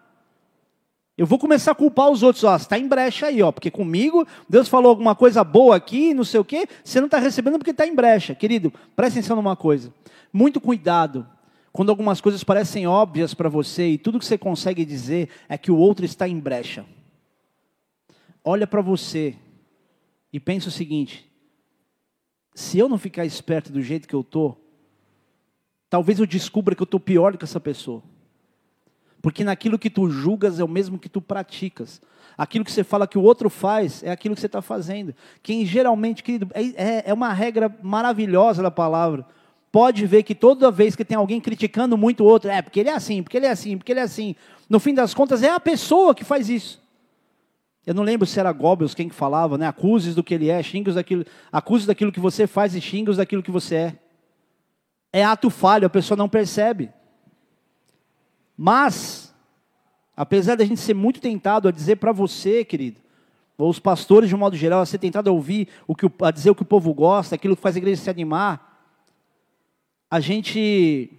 [1.18, 4.26] Eu vou começar a culpar os outros, ó, está em brecha aí, ó, porque comigo
[4.48, 7.72] Deus falou alguma coisa boa aqui, não sei o quê, você não está recebendo porque
[7.72, 8.34] está em brecha.
[8.34, 9.94] Querido, presta atenção numa coisa.
[10.32, 11.28] Muito cuidado
[11.72, 15.72] quando algumas coisas parecem óbvias para você e tudo que você consegue dizer é que
[15.72, 16.86] o outro está em brecha.
[18.44, 19.36] Olha para você
[20.34, 21.30] e pensa o seguinte:
[22.54, 24.60] se eu não ficar esperto do jeito que eu estou,
[25.90, 28.02] talvez eu descubra que eu estou pior do que essa pessoa.
[29.22, 32.02] Porque naquilo que tu julgas é o mesmo que tu praticas.
[32.38, 35.14] Aquilo que você fala que o outro faz é aquilo que você está fazendo.
[35.44, 39.26] Quem geralmente, querido, é, é, é uma regra maravilhosa da palavra.
[39.72, 42.90] Pode ver que toda vez que tem alguém criticando muito o outro, é porque ele
[42.90, 44.36] é assim, porque ele é assim, porque ele é assim.
[44.68, 46.82] No fim das contas, é a pessoa que faz isso.
[47.86, 49.68] Eu não lembro se era Goebbels quem que falava, né?
[49.68, 53.44] Acuses do que ele é, xingue daquilo, acuses daquilo que você faz e xingue daquilo
[53.44, 53.96] que você é.
[55.12, 56.92] É ato falho, a pessoa não percebe.
[58.56, 59.34] Mas,
[60.16, 63.00] apesar da gente ser muito tentado a dizer para você, querido,
[63.58, 66.32] ou os pastores de um modo geral, a ser tentado a ouvir, o que, a
[66.32, 68.69] dizer o que o povo gosta, aquilo que faz a igreja se animar,
[70.10, 71.12] a gente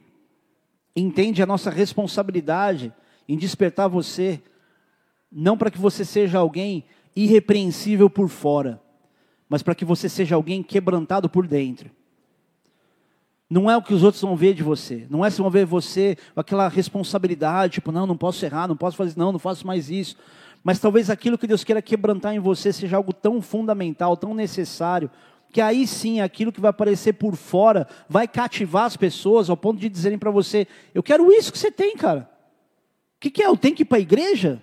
[0.94, 2.92] entende a nossa responsabilidade
[3.28, 4.42] em despertar você
[5.30, 8.80] não para que você seja alguém irrepreensível por fora,
[9.48, 11.90] mas para que você seja alguém quebrantado por dentro.
[13.48, 15.06] Não é o que os outros vão ver de você.
[15.10, 18.76] Não é se vão ver você com aquela responsabilidade, tipo, não, não posso errar, não
[18.76, 20.16] posso fazer, não, não faço mais isso.
[20.62, 25.10] Mas talvez aquilo que Deus queira quebrantar em você seja algo tão fundamental, tão necessário,
[25.50, 29.80] que aí sim aquilo que vai aparecer por fora vai cativar as pessoas ao ponto
[29.80, 32.30] de dizerem para você: Eu quero isso que você tem, cara.
[33.16, 33.46] O que, que é?
[33.46, 34.62] Eu tenho que ir para a igreja?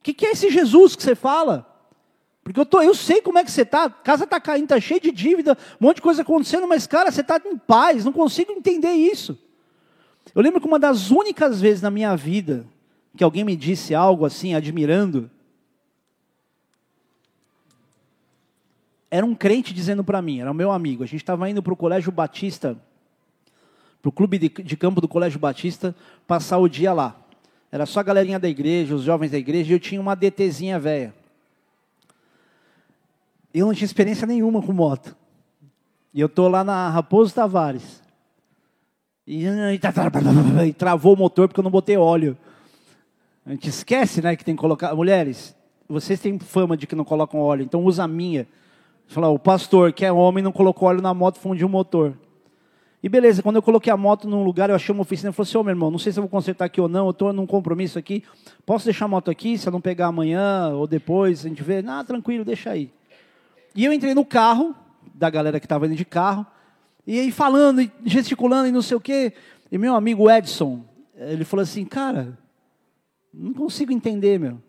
[0.00, 1.66] O que, que, é esse Jesus que você fala?
[2.42, 4.98] Porque eu, tô, eu sei como é que você está, casa está caindo, está cheia
[4.98, 8.50] de dívida, um monte de coisa acontecendo, mas cara, você está em paz, não consigo
[8.50, 9.38] entender isso.
[10.34, 12.66] Eu lembro que uma das únicas vezes na minha vida
[13.16, 15.30] que alguém me disse algo assim, admirando,
[19.10, 21.72] era um crente dizendo para mim, era o meu amigo, a gente estava indo para
[21.72, 22.76] o Colégio Batista,
[24.00, 25.94] para o clube de, de campo do Colégio Batista,
[26.26, 27.16] passar o dia lá.
[27.72, 30.78] Era só a galerinha da igreja, os jovens da igreja, e eu tinha uma DTzinha
[30.78, 31.14] velha.
[33.52, 35.14] Eu não tinha experiência nenhuma com moto.
[36.14, 38.00] E eu tô lá na Raposo Tavares.
[39.26, 42.36] E, e travou o motor porque eu não botei óleo.
[43.44, 44.94] A gente esquece, né, que tem que colocar.
[44.94, 45.54] Mulheres,
[45.88, 48.46] vocês têm fama de que não colocam óleo, então usa a minha.
[49.10, 52.16] Fala, o pastor, que é homem, não colocou óleo na moto, fundiu o motor.
[53.02, 55.48] E beleza, quando eu coloquei a moto num lugar, eu achei uma oficina e falei
[55.50, 57.32] assim, ô meu irmão, não sei se eu vou consertar aqui ou não, eu estou
[57.32, 58.22] num compromisso aqui,
[58.64, 61.82] posso deixar a moto aqui, se eu não pegar amanhã ou depois, a gente vê,
[61.88, 62.92] ah, tranquilo, deixa aí.
[63.74, 64.76] E eu entrei no carro,
[65.12, 66.46] da galera que estava indo de carro,
[67.04, 69.32] e aí falando, e gesticulando e não sei o quê,
[69.72, 70.84] e meu amigo Edson,
[71.16, 72.38] ele falou assim, cara,
[73.34, 74.62] não consigo entender, meu.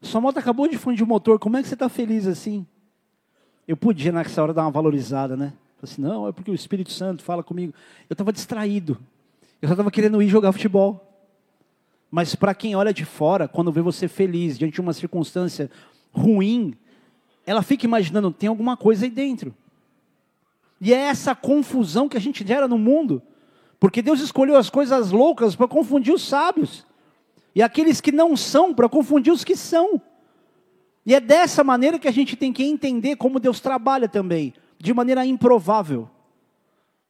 [0.00, 2.64] Sua moto acabou de fundir o motor, como é que você está feliz assim?
[3.66, 5.52] Eu podia nessa hora dar uma valorizada, né?
[5.82, 7.74] assim, não, é porque o Espírito Santo fala comigo.
[8.08, 8.98] Eu estava distraído.
[9.60, 11.10] Eu só estava querendo ir jogar futebol.
[12.10, 15.70] Mas para quem olha de fora, quando vê você feliz diante de uma circunstância
[16.12, 16.74] ruim,
[17.46, 19.54] ela fica imaginando, tem alguma coisa aí dentro.
[20.80, 23.22] E é essa confusão que a gente gera no mundo.
[23.80, 26.86] Porque Deus escolheu as coisas loucas para confundir os sábios.
[27.54, 30.00] E aqueles que não são para confundir os que são.
[31.06, 34.92] E é dessa maneira que a gente tem que entender como Deus trabalha também de
[34.94, 36.08] maneira improvável.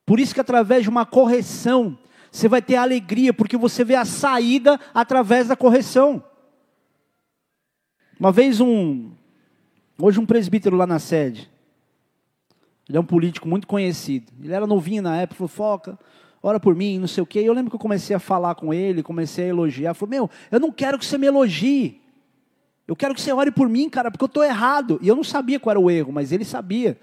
[0.05, 1.97] Por isso que através de uma correção,
[2.31, 6.23] você vai ter alegria, porque você vê a saída através da correção.
[8.19, 9.13] Uma vez um,
[9.99, 11.51] hoje um presbítero lá na sede,
[12.89, 14.31] ele é um político muito conhecido.
[14.43, 15.99] Ele era novinho na época, falou, foca,
[16.43, 17.41] ora por mim, não sei o quê.
[17.41, 19.95] E eu lembro que eu comecei a falar com ele, comecei a elogiar.
[19.95, 22.04] Falou, meu, eu não quero que você me elogie.
[22.87, 24.99] Eu quero que você ore por mim, cara, porque eu estou errado.
[25.03, 26.99] E eu não sabia qual era o erro, mas ele sabia.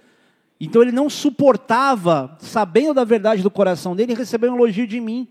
[0.60, 5.28] Então ele não suportava, sabendo da verdade do coração dele, receber um elogio de mim.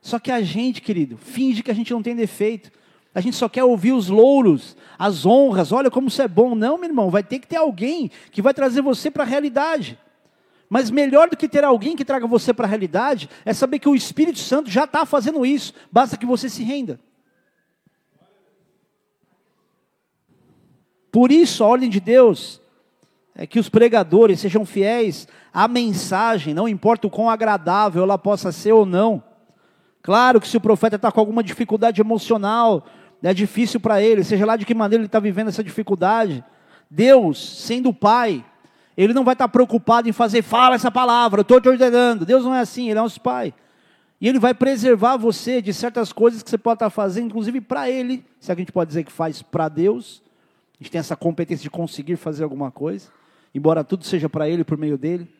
[0.00, 2.70] Só que a gente, querido, finge que a gente não tem defeito.
[3.12, 5.72] A gente só quer ouvir os louros, as honras.
[5.72, 6.54] Olha como isso é bom.
[6.54, 9.98] Não, meu irmão, vai ter que ter alguém que vai trazer você para a realidade.
[10.68, 13.88] Mas melhor do que ter alguém que traga você para a realidade é saber que
[13.88, 15.72] o Espírito Santo já está fazendo isso.
[15.90, 17.00] Basta que você se renda.
[21.14, 22.60] Por isso, a ordem de Deus
[23.36, 28.50] é que os pregadores sejam fiéis à mensagem, não importa o quão agradável ela possa
[28.50, 29.22] ser ou não.
[30.02, 32.84] Claro que se o profeta está com alguma dificuldade emocional,
[33.22, 36.42] é difícil para ele, seja lá de que maneira ele está vivendo essa dificuldade.
[36.90, 38.44] Deus, sendo Pai,
[38.96, 42.26] ele não vai estar tá preocupado em fazer, fala essa palavra, eu estou te ordenando.
[42.26, 43.54] Deus não é assim, Ele é nosso Pai.
[44.20, 47.60] E Ele vai preservar você de certas coisas que você pode estar tá fazendo, inclusive
[47.60, 50.23] para Ele, se a gente pode dizer que faz para Deus.
[50.74, 53.10] A gente tem essa competência de conseguir fazer alguma coisa
[53.54, 55.32] embora tudo seja para Ele, por meio dele.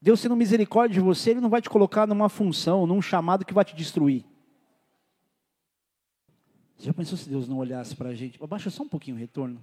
[0.00, 3.52] Deus, sendo misericórdia de você, Ele não vai te colocar numa função, num chamado que
[3.52, 4.24] vai te destruir.
[6.76, 8.42] Você já pensou se Deus não olhasse para a gente?
[8.42, 9.60] Abaixa só um pouquinho o retorno.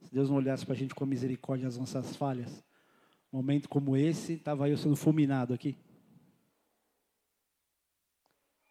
[0.00, 2.64] Se Deus não olhasse para a gente com a misericórdia nas nossas falhas.
[3.30, 5.76] Um momento como esse, estava eu sendo fulminado aqui.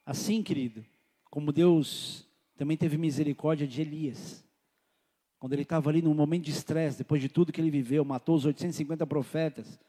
[0.03, 0.83] Assim, querido,
[1.29, 2.25] como Deus
[2.57, 4.43] também teve misericórdia de Elias.
[5.39, 8.35] Quando ele estava ali num momento de estresse, depois de tudo que ele viveu, matou
[8.35, 9.79] os 850 profetas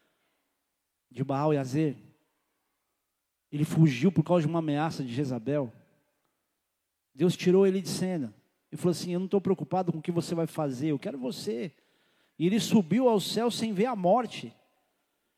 [1.11, 1.97] de Baal e Azer.
[3.51, 5.73] Ele fugiu por causa de uma ameaça de Jezabel.
[7.13, 8.33] Deus tirou ele de cena.
[8.71, 11.19] E falou assim: Eu não estou preocupado com o que você vai fazer, eu quero
[11.19, 11.73] você.
[12.39, 14.55] E ele subiu ao céu sem ver a morte.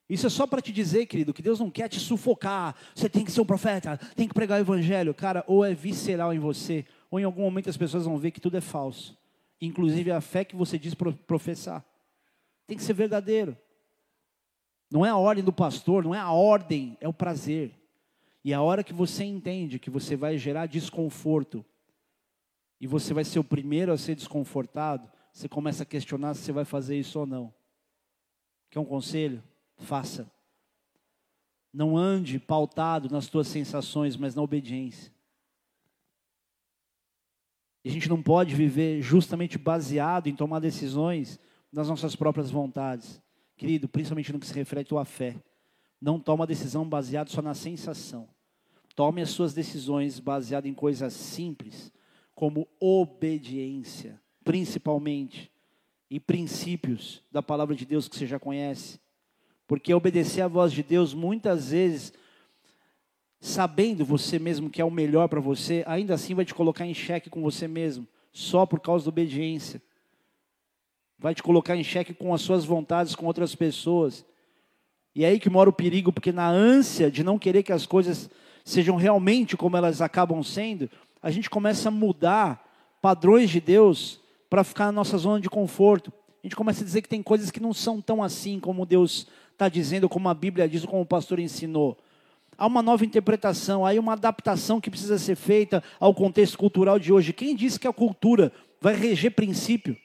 [0.08, 2.76] Isso é só para te dizer, querido, que Deus não quer te sufocar.
[2.94, 5.14] Você tem que ser um profeta, tem que pregar o evangelho.
[5.14, 8.40] Cara, ou é visceral em você, ou em algum momento as pessoas vão ver que
[8.40, 9.16] tudo é falso.
[9.64, 11.84] Inclusive a fé que você diz professar.
[12.66, 13.56] Tem que ser verdadeiro.
[14.90, 17.72] Não é a ordem do pastor, não é a ordem, é o prazer.
[18.44, 21.64] E a hora que você entende que você vai gerar desconforto,
[22.80, 26.50] e você vai ser o primeiro a ser desconfortado, você começa a questionar se você
[26.50, 27.54] vai fazer isso ou não.
[28.68, 29.40] Quer um conselho?
[29.76, 30.28] Faça.
[31.72, 35.12] Não ande pautado nas tuas sensações, mas na obediência.
[37.84, 41.38] E a gente não pode viver justamente baseado em tomar decisões
[41.72, 43.20] nas nossas próprias vontades.
[43.56, 45.36] Querido, principalmente no que se refere à fé.
[46.00, 48.28] Não toma decisão baseada só na sensação.
[48.94, 51.92] Tome as suas decisões baseadas em coisas simples,
[52.34, 55.50] como obediência, principalmente,
[56.10, 59.00] e princípios da palavra de Deus que você já conhece.
[59.66, 62.12] Porque obedecer à voz de Deus, muitas vezes,
[63.42, 66.94] sabendo você mesmo que é o melhor para você, ainda assim vai te colocar em
[66.94, 69.82] xeque com você mesmo, só por causa da obediência.
[71.18, 74.24] Vai te colocar em xeque com as suas vontades com outras pessoas.
[75.12, 77.84] E é aí que mora o perigo, porque na ânsia de não querer que as
[77.84, 78.30] coisas
[78.64, 80.88] sejam realmente como elas acabam sendo,
[81.20, 82.64] a gente começa a mudar
[83.02, 86.12] padrões de Deus para ficar na nossa zona de conforto.
[86.44, 89.26] A gente começa a dizer que tem coisas que não são tão assim como Deus
[89.50, 91.98] está dizendo, como a Bíblia diz, como o pastor ensinou.
[92.56, 97.12] Há uma nova interpretação, há uma adaptação que precisa ser feita ao contexto cultural de
[97.12, 97.32] hoje.
[97.32, 99.96] Quem disse que a cultura vai reger princípio?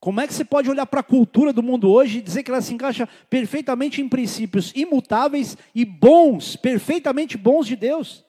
[0.00, 2.50] Como é que você pode olhar para a cultura do mundo hoje e dizer que
[2.50, 8.24] ela se encaixa perfeitamente em princípios imutáveis e bons, perfeitamente bons de Deus?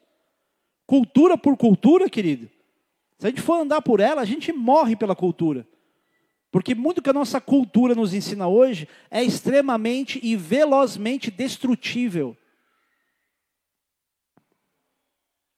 [0.86, 2.50] Cultura por cultura, querido.
[3.18, 5.66] Se a gente for andar por ela, a gente morre pela cultura.
[6.52, 12.36] Porque muito que a nossa cultura nos ensina hoje é extremamente e velozmente destrutível.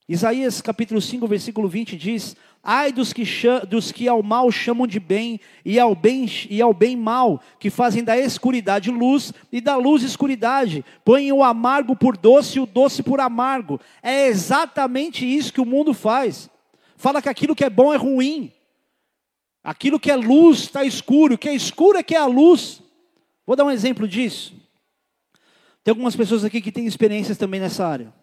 [0.08, 3.24] Isaías capítulo 5, versículo 20 diz: Ai dos que,
[3.68, 7.70] dos que ao mal chamam de bem e ao bem e ao bem mal, que
[7.70, 12.66] fazem da escuridade luz e da luz escuridade, põem o amargo por doce e o
[12.66, 13.80] doce por amargo.
[14.02, 16.50] É exatamente isso que o mundo faz.
[16.98, 18.52] Fala que aquilo que é bom é ruim.
[19.64, 22.82] Aquilo que é luz está escuro, o que é escuro é que é a luz.
[23.48, 24.54] Vou dar um exemplo disso.
[25.82, 28.23] Tem algumas pessoas aqui que têm experiências também nessa área.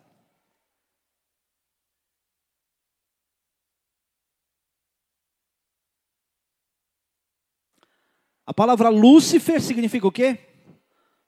[8.50, 10.36] A palavra Lúcifer significa o quê?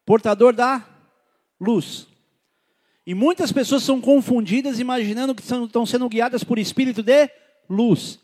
[0.04, 0.84] Portador da
[1.60, 2.08] luz.
[3.06, 7.30] E muitas pessoas são confundidas imaginando que estão sendo guiadas por espírito de
[7.70, 8.18] luz.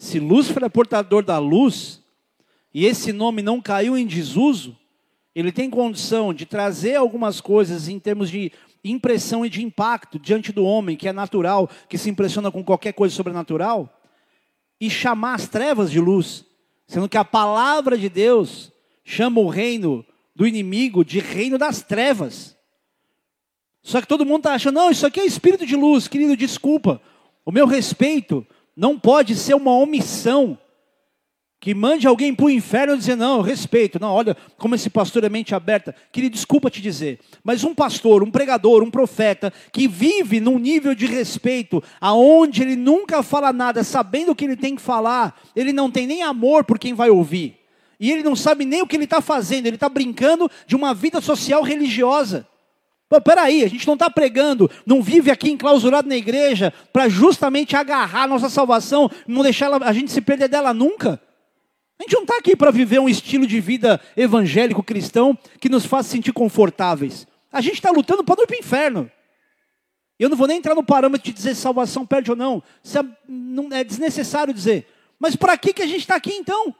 [0.00, 2.02] Se Lúcifer é portador da luz,
[2.74, 4.76] e esse nome não caiu em desuso,
[5.32, 8.50] ele tem condição de trazer algumas coisas em termos de
[8.82, 12.94] impressão e de impacto diante do homem, que é natural, que se impressiona com qualquer
[12.94, 13.96] coisa sobrenatural,
[14.80, 16.49] e chamar as trevas de luz.
[16.90, 18.72] Sendo que a palavra de Deus
[19.04, 22.56] chama o reino do inimigo de reino das trevas.
[23.80, 27.00] Só que todo mundo está achando, não, isso aqui é espírito de luz, querido, desculpa.
[27.46, 30.58] O meu respeito não pode ser uma omissão
[31.60, 35.24] que mande alguém para o inferno dizer, não, eu respeito, não, olha como esse pastor
[35.24, 35.94] é mente aberta.
[36.10, 40.94] Queria desculpa te dizer, mas um pastor, um pregador, um profeta, que vive num nível
[40.94, 45.70] de respeito, aonde ele nunca fala nada, sabendo o que ele tem que falar, ele
[45.70, 47.58] não tem nem amor por quem vai ouvir.
[48.00, 50.94] E ele não sabe nem o que ele está fazendo, ele está brincando de uma
[50.94, 52.48] vida social religiosa.
[53.06, 57.76] Pô, peraí, a gente não está pregando, não vive aqui enclausurado na igreja para justamente
[57.76, 61.20] agarrar a nossa salvação, não deixar a gente se perder dela nunca.
[62.00, 65.84] A gente não está aqui para viver um estilo de vida evangélico cristão que nos
[65.84, 67.26] faça sentir confortáveis.
[67.52, 69.12] A gente está lutando para não ir para o inferno.
[70.18, 72.62] Eu não vou nem entrar no parâmetro de dizer salvação perde ou não.
[73.70, 74.88] É desnecessário dizer.
[75.18, 76.74] Mas para que, que a gente está aqui então?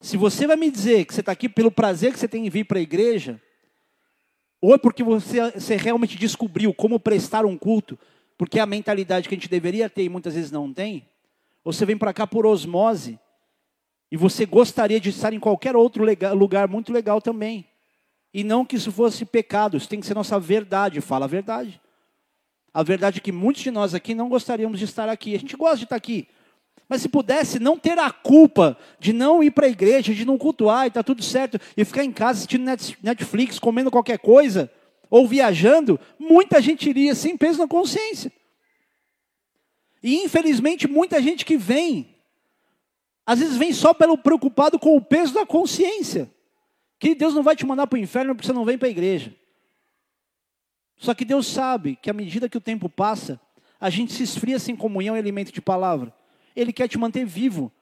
[0.00, 2.50] Se você vai me dizer que você está aqui pelo prazer que você tem em
[2.50, 3.38] vir para a igreja,
[4.62, 7.98] ou é porque você, você realmente descobriu como prestar um culto,
[8.38, 11.06] porque é a mentalidade que a gente deveria ter e muitas vezes não tem,
[11.62, 13.20] ou você vem para cá por osmose,
[14.12, 16.04] e você gostaria de estar em qualquer outro
[16.34, 17.66] lugar muito legal também.
[18.34, 21.80] E não que isso fosse pecado, isso tem que ser nossa verdade, fala a verdade.
[22.74, 25.34] A verdade é que muitos de nós aqui não gostaríamos de estar aqui.
[25.34, 26.28] A gente gosta de estar aqui.
[26.86, 30.36] Mas se pudesse não ter a culpa de não ir para a igreja, de não
[30.36, 32.70] cultuar e está tudo certo, e ficar em casa assistindo
[33.02, 34.70] Netflix, comendo qualquer coisa,
[35.08, 38.30] ou viajando, muita gente iria sem peso na consciência.
[40.02, 42.11] E infelizmente muita gente que vem,
[43.24, 46.30] às vezes vem só pelo preocupado com o peso da consciência.
[46.98, 48.90] Que Deus não vai te mandar para o inferno porque você não vem para a
[48.90, 49.34] igreja.
[50.96, 53.40] Só que Deus sabe que à medida que o tempo passa,
[53.80, 56.14] a gente se esfria sem comunhão e alimento de palavra.
[56.54, 57.72] Ele quer te manter vivo.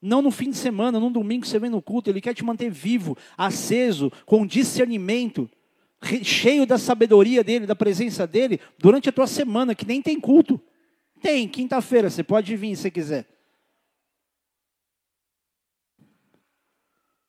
[0.00, 2.44] Não no fim de semana, num domingo que você vem no culto, ele quer te
[2.44, 5.50] manter vivo, aceso, com discernimento,
[6.22, 10.60] cheio da sabedoria dele, da presença dele, durante a tua semana, que nem tem culto.
[11.20, 13.26] Tem, quinta-feira, você pode vir se quiser.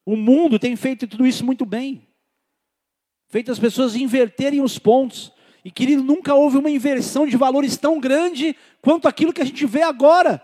[0.05, 2.07] O mundo tem feito tudo isso muito bem.
[3.27, 5.31] Feito as pessoas inverterem os pontos.
[5.63, 9.65] E querido, nunca houve uma inversão de valores tão grande quanto aquilo que a gente
[9.65, 10.41] vê agora.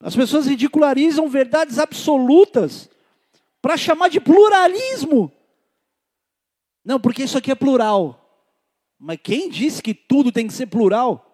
[0.00, 2.90] As pessoas ridicularizam verdades absolutas
[3.60, 5.30] para chamar de pluralismo.
[6.84, 8.18] Não, porque isso aqui é plural.
[8.98, 11.31] Mas quem disse que tudo tem que ser plural?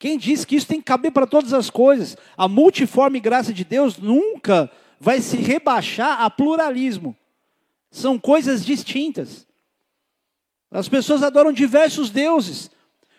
[0.00, 2.16] Quem disse que isso tem que caber para todas as coisas?
[2.34, 7.14] A multiforme graça de Deus nunca vai se rebaixar a pluralismo.
[7.90, 9.46] São coisas distintas.
[10.70, 12.70] As pessoas adoram diversos deuses,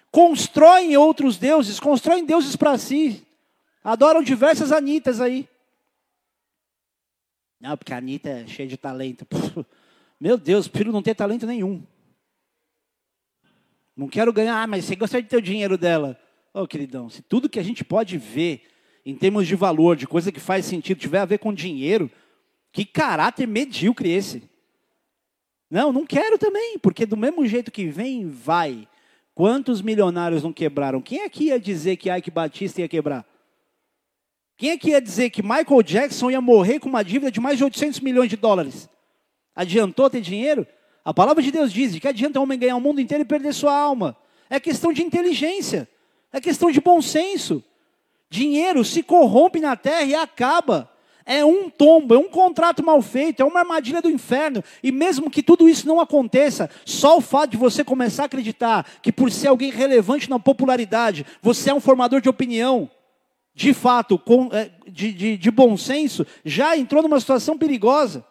[0.10, 3.28] constroem outros deuses, constroem deuses para si,
[3.84, 5.48] adoram diversas Anitas aí.
[7.60, 9.28] Não, porque a Anitta é cheia de talento.
[10.20, 11.84] Meu Deus, prefiro não ter talento nenhum.
[13.96, 16.20] Não quero ganhar, ah, mas você gostaria de ter o dinheiro dela.
[16.54, 18.64] Ô, oh, queridão, se tudo que a gente pode ver
[19.06, 22.12] em termos de valor, de coisa que faz sentido, tiver a ver com dinheiro,
[22.72, 24.44] que caráter medíocre esse.
[25.70, 28.88] Não, não quero também, porque do mesmo jeito que vem, vai.
[29.34, 31.02] Quantos milionários não quebraram?
[31.02, 33.26] Quem aqui ia dizer que Ike Batista ia quebrar?
[34.58, 37.64] Quem aqui ia dizer que Michael Jackson ia morrer com uma dívida de mais de
[37.64, 38.90] 800 milhões de dólares?
[39.56, 40.68] Adiantou ter dinheiro?
[41.04, 43.54] A palavra de Deus diz que adianta um homem ganhar o mundo inteiro e perder
[43.54, 44.16] sua alma.
[44.50, 45.90] É questão de inteligência,
[46.32, 47.64] é questão de bom senso.
[48.30, 50.90] Dinheiro se corrompe na terra e acaba.
[51.26, 54.64] É um tombo, é um contrato mal feito, é uma armadilha do inferno.
[54.82, 58.86] E mesmo que tudo isso não aconteça, só o fato de você começar a acreditar
[59.02, 62.90] que por ser alguém relevante na popularidade, você é um formador de opinião,
[63.54, 68.26] de fato, com, é, de, de, de bom senso, já entrou numa situação perigosa.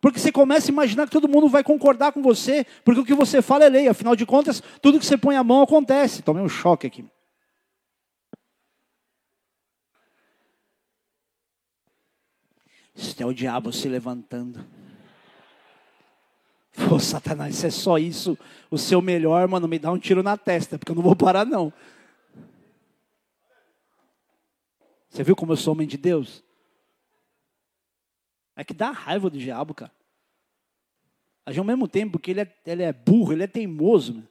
[0.00, 3.14] Porque você começa a imaginar que todo mundo vai concordar com você, porque o que
[3.14, 6.22] você fala é lei, afinal de contas, tudo que você põe a mão acontece.
[6.22, 7.04] Tomei um choque aqui.
[12.94, 14.64] Isso é o diabo se levantando.
[16.88, 18.38] Pô, Satanás, se é só isso,
[18.70, 21.44] o seu melhor, mano, me dá um tiro na testa, porque eu não vou parar,
[21.44, 21.72] não.
[25.08, 26.44] Você viu como eu sou homem de Deus?
[28.54, 29.92] É que dá raiva do diabo, cara.
[31.44, 34.14] Mas ao mesmo tempo que ele é, ele é burro, ele é teimoso.
[34.14, 34.22] Né?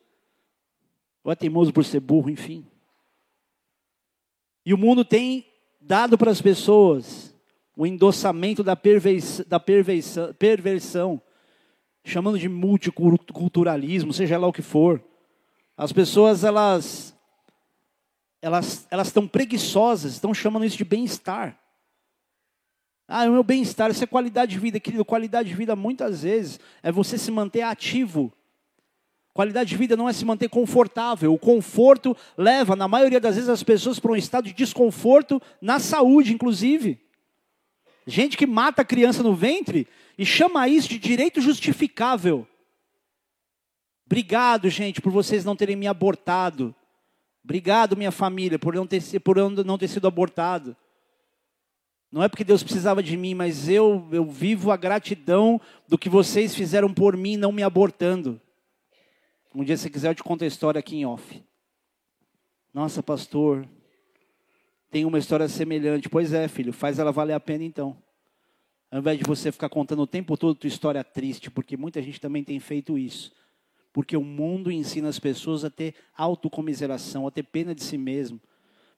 [1.24, 2.66] Ou é teimoso por ser burro, enfim.
[4.66, 5.46] E o mundo tem
[5.82, 7.29] dado para as pessoas
[7.80, 11.22] o endossamento da, pervers, da perversão, perversão,
[12.04, 15.02] chamando de multiculturalismo, seja lá o que for.
[15.78, 17.16] As pessoas, elas
[18.42, 21.58] elas elas estão preguiçosas, estão chamando isso de bem-estar.
[23.08, 25.06] Ah, o meu bem-estar, isso é qualidade de vida, querido.
[25.06, 28.34] Qualidade de vida, muitas vezes, é você se manter ativo.
[29.34, 31.34] Qualidade de vida não é se manter confortável.
[31.34, 35.80] O conforto leva, na maioria das vezes, as pessoas para um estado de desconforto na
[35.80, 37.08] saúde, inclusive.
[38.10, 39.88] Gente que mata a criança no ventre
[40.18, 42.48] e chama isso de direito justificável.
[44.04, 46.74] Obrigado, gente, por vocês não terem me abortado.
[47.44, 50.76] Obrigado, minha família, por não ter, por não ter sido abortado.
[52.12, 56.10] Não é porque Deus precisava de mim, mas eu, eu vivo a gratidão do que
[56.10, 58.42] vocês fizeram por mim, não me abortando.
[59.54, 61.44] Um dia, se quiser, eu te conto a história aqui em off.
[62.74, 63.68] Nossa, pastor,
[64.90, 66.10] tem uma história semelhante.
[66.10, 67.98] Pois é, filho, faz ela valer a pena então.
[68.92, 72.20] Ao invés de você ficar contando o tempo todo tua história triste, porque muita gente
[72.20, 73.32] também tem feito isso.
[73.94, 78.40] Porque o mundo ensina as pessoas a ter autocomiseração, a ter pena de si mesmo.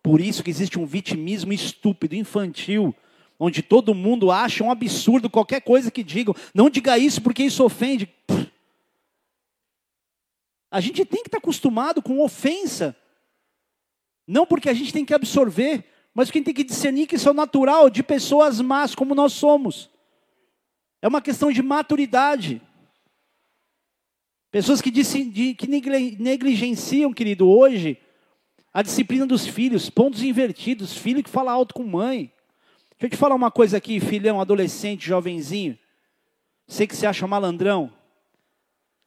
[0.02, 2.96] Por isso que existe um vitimismo estúpido, infantil,
[3.38, 6.34] onde todo mundo acha um absurdo qualquer coisa que digam.
[6.54, 8.10] Não diga isso porque isso ofende.
[10.70, 12.96] A gente tem que estar acostumado com ofensa.
[14.28, 17.32] Não porque a gente tem que absorver, mas quem tem que discernir que isso é
[17.32, 19.90] o natural de pessoas más como nós somos.
[21.02, 22.62] É uma questão de maturidade.
[24.52, 27.98] Pessoas que, que negligenciam, querido, hoje,
[28.74, 32.32] a disciplina dos filhos, pontos invertidos, filho que fala alto com mãe.
[32.92, 35.78] Deixa eu te falar uma coisa aqui, filhão, adolescente, jovenzinho.
[36.68, 37.92] Sei que você acha malandrão.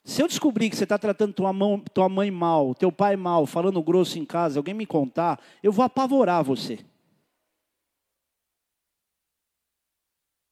[0.05, 3.47] Se eu descobrir que você está tratando tua, mão, tua mãe mal, teu pai mal,
[3.47, 6.79] falando grosso em casa, alguém me contar, eu vou apavorar você.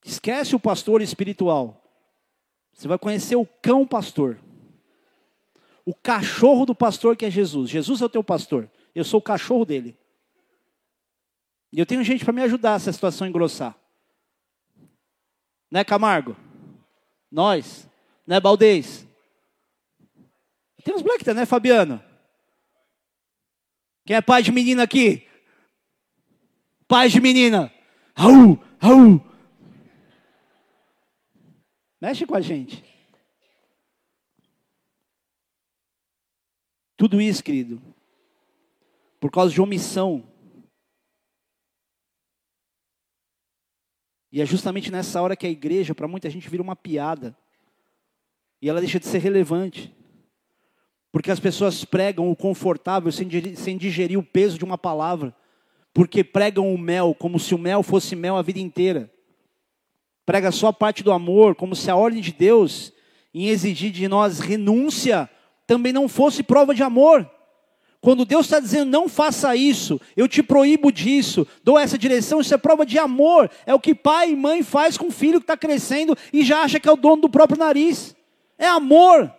[0.03, 1.85] Esquece o pastor espiritual.
[2.73, 4.41] Você vai conhecer o cão pastor.
[5.85, 7.69] O cachorro do pastor que é Jesus.
[7.69, 8.71] Jesus é o teu pastor.
[8.95, 9.99] Eu sou o cachorro dele.
[11.71, 13.77] E eu tenho gente para me ajudar essa situação engrossar.
[15.71, 16.37] Né, Camargo?
[17.31, 17.89] Nós.
[18.27, 19.07] Né, Baldez?
[20.85, 22.03] Tem uns moleques, né, Fabiano?
[24.05, 25.29] Quem é pai de menina aqui?
[26.89, 27.73] Pai de menina.
[28.15, 29.21] Raul, Raul.
[32.01, 32.85] Mexe com a gente.
[36.97, 37.81] Tudo isso, querido,
[39.21, 40.33] por causa de omissão
[44.33, 47.37] E é justamente nessa hora que a igreja, para muita gente, vira uma piada.
[48.63, 49.95] E ela deixa de ser relevante.
[51.13, 53.29] Porque as pessoas pregam o confortável sem
[53.77, 55.35] digerir, o peso de uma palavra.
[55.93, 59.13] Porque pregam o mel como se o mel fosse mel a vida inteira.
[60.25, 62.93] Prega só a parte do amor, como se a ordem de Deus
[63.35, 65.29] em exigir de nós renúncia
[65.67, 67.29] também não fosse prova de amor.
[68.01, 72.55] Quando Deus está dizendo não faça isso, eu te proíbo disso, dou essa direção, isso
[72.55, 73.51] é prova de amor.
[73.67, 76.63] É o que pai e mãe faz com o filho que está crescendo e já
[76.63, 78.17] acha que é o dono do próprio nariz.
[78.59, 79.33] É amor.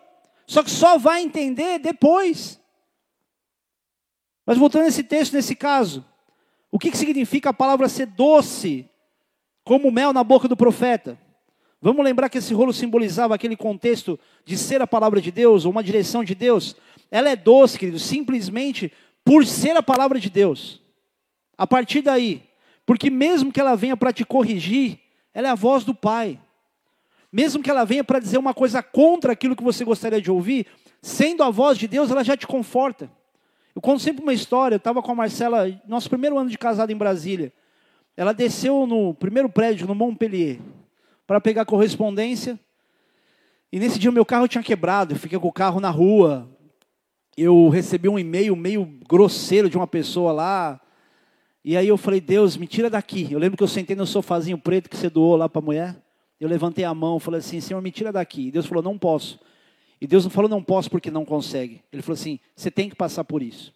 [0.46, 2.60] Só que só vai entender depois.
[4.46, 6.06] Mas voltando a esse texto, nesse caso,
[6.72, 8.90] o que, que significa a palavra ser doce,
[9.64, 11.18] como mel na boca do profeta?
[11.82, 15.72] Vamos lembrar que esse rolo simbolizava aquele contexto de ser a palavra de Deus, ou
[15.72, 16.76] uma direção de Deus.
[17.12, 18.92] Ela é doce, querido, simplesmente
[19.24, 20.82] por ser a palavra de Deus.
[21.58, 22.42] A partir daí,
[22.86, 25.00] porque mesmo que ela venha para te corrigir,
[25.34, 26.40] ela é a voz do Pai.
[27.34, 30.68] Mesmo que ela venha para dizer uma coisa contra aquilo que você gostaria de ouvir,
[31.02, 33.10] sendo a voz de Deus, ela já te conforta.
[33.74, 36.92] Eu conto sempre uma história, eu estava com a Marcela, nosso primeiro ano de casado
[36.92, 37.52] em Brasília.
[38.16, 40.60] Ela desceu no primeiro prédio, no Montpellier,
[41.26, 42.60] para pegar correspondência.
[43.72, 46.48] E nesse dia o meu carro tinha quebrado, eu fiquei com o carro na rua,
[47.36, 50.80] eu recebi um e-mail meio grosseiro de uma pessoa lá.
[51.66, 53.28] E aí eu falei, Deus, me tira daqui.
[53.32, 56.04] Eu lembro que eu sentei no sofazinho preto que você doou lá para a mulher.
[56.40, 58.48] Eu levantei a mão, falei assim, Senhor, me tira daqui.
[58.48, 59.40] E Deus falou, não posso.
[60.02, 61.82] E Deus não falou, não posso porque não consegue.
[61.92, 63.74] Ele falou assim, você tem que passar por isso.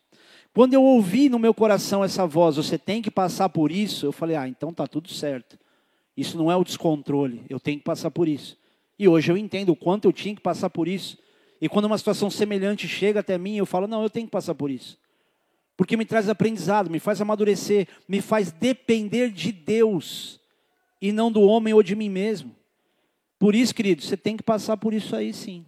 [0.54, 4.12] Quando eu ouvi no meu coração essa voz, você tem que passar por isso, eu
[4.12, 5.58] falei, ah, então tá tudo certo.
[6.18, 8.58] Isso não é o descontrole, eu tenho que passar por isso.
[8.98, 11.18] E hoje eu entendo o quanto eu tinha que passar por isso.
[11.62, 14.56] E quando uma situação semelhante chega até mim, eu falo: não, eu tenho que passar
[14.56, 14.98] por isso.
[15.76, 20.37] Porque me traz aprendizado, me faz amadurecer, me faz depender de Deus
[21.02, 22.56] e não do homem ou de mim mesmo.
[23.40, 25.66] Por isso, querido, você tem que passar por isso aí sim.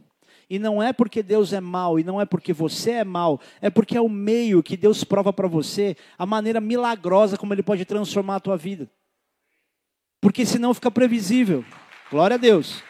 [0.50, 3.70] E não é porque Deus é mal, e não é porque você é mal, é
[3.70, 7.86] porque é o meio que Deus prova para você, a maneira milagrosa como Ele pode
[7.86, 8.90] transformar a tua vida.
[10.20, 11.64] Porque senão fica previsível.
[12.10, 12.84] Glória a Deus.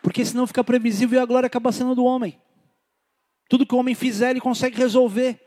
[0.00, 2.40] Porque senão fica previsível e a glória acaba sendo do homem.
[3.48, 5.40] Tudo que o homem fizer, ele consegue resolver.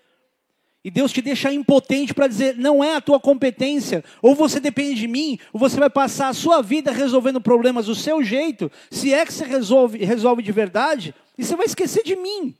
[0.86, 5.02] E Deus te deixa impotente para dizer: não é a tua competência, ou você depende
[5.02, 9.14] de mim, ou você vai passar a sua vida resolvendo problemas do seu jeito, se
[9.14, 12.56] é que você resolve, resolve de verdade, e você vai esquecer de mim.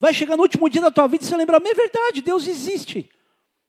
[0.00, 3.08] Vai chegar no último dia da tua vida e você lembrar: é verdade, Deus existe.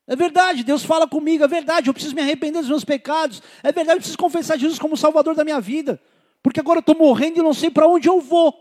[0.07, 3.71] É verdade, Deus fala comigo, é verdade, eu preciso me arrepender dos meus pecados, é
[3.71, 6.01] verdade, eu preciso confessar Jesus como Salvador da minha vida
[6.43, 8.53] porque agora eu estou morrendo e não sei para onde eu vou.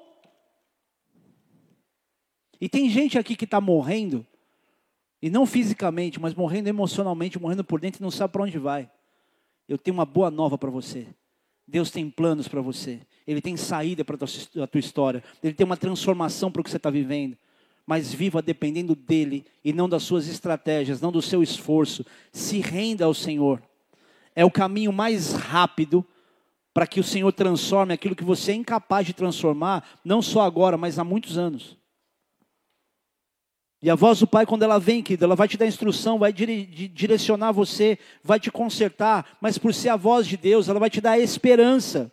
[2.60, 4.24] E tem gente aqui que está morrendo,
[5.22, 8.90] e não fisicamente, mas morrendo emocionalmente, morrendo por dentro não sabe para onde vai.
[9.68, 11.06] Eu tenho uma boa nova para você.
[11.66, 13.00] Deus tem planos para você.
[13.24, 15.22] Ele tem saída para a tua história.
[15.42, 17.38] Ele tem uma transformação para o que você está vivendo.
[17.86, 22.04] Mas viva dependendo dele e não das suas estratégias, não do seu esforço.
[22.32, 23.62] Se renda ao Senhor.
[24.34, 26.04] É o caminho mais rápido
[26.74, 30.76] para que o Senhor transforme aquilo que você é incapaz de transformar, não só agora,
[30.76, 31.76] mas há muitos anos.
[33.82, 36.32] E a voz do Pai, quando ela vem, querido, ela vai te dar instrução, vai
[36.32, 41.00] direcionar você, vai te consertar, mas por ser a voz de Deus, ela vai te
[41.00, 42.12] dar esperança.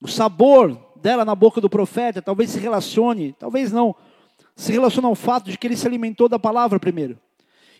[0.00, 3.94] O sabor dela na boca do profeta talvez se relacione, talvez não,
[4.56, 7.20] se relaciona ao fato de que ele se alimentou da palavra primeiro.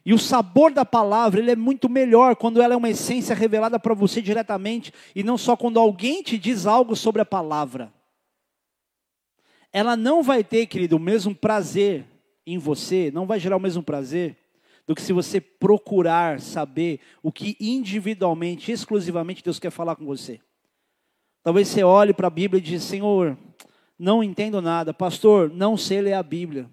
[0.05, 3.79] E o sabor da palavra, ele é muito melhor quando ela é uma essência revelada
[3.79, 7.91] para você diretamente e não só quando alguém te diz algo sobre a palavra.
[9.77, 12.07] Ela não vai ter, querido, o mesmo prazer
[12.47, 14.37] em você, não vai gerar o mesmo prazer
[14.87, 20.41] do que se você procurar saber o que individualmente, exclusivamente Deus quer falar com você.
[21.43, 23.37] Talvez você olhe para a Bíblia e diz: Senhor,
[23.99, 26.71] não entendo nada, pastor, não sei ler a Bíblia.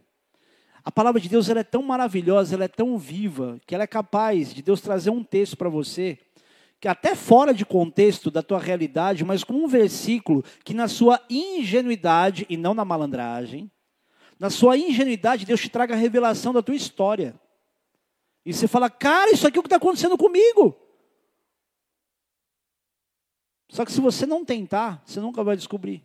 [0.83, 3.87] A palavra de Deus ela é tão maravilhosa, ela é tão viva, que ela é
[3.87, 6.19] capaz de Deus trazer um texto para você,
[6.81, 11.23] que até fora de contexto da tua realidade, mas com um versículo que na sua
[11.29, 13.71] ingenuidade e não na malandragem,
[14.39, 17.39] na sua ingenuidade Deus te traga a revelação da tua história.
[18.43, 20.75] E você fala, cara, isso aqui é o que está acontecendo comigo.
[23.69, 26.03] Só que se você não tentar, você nunca vai descobrir.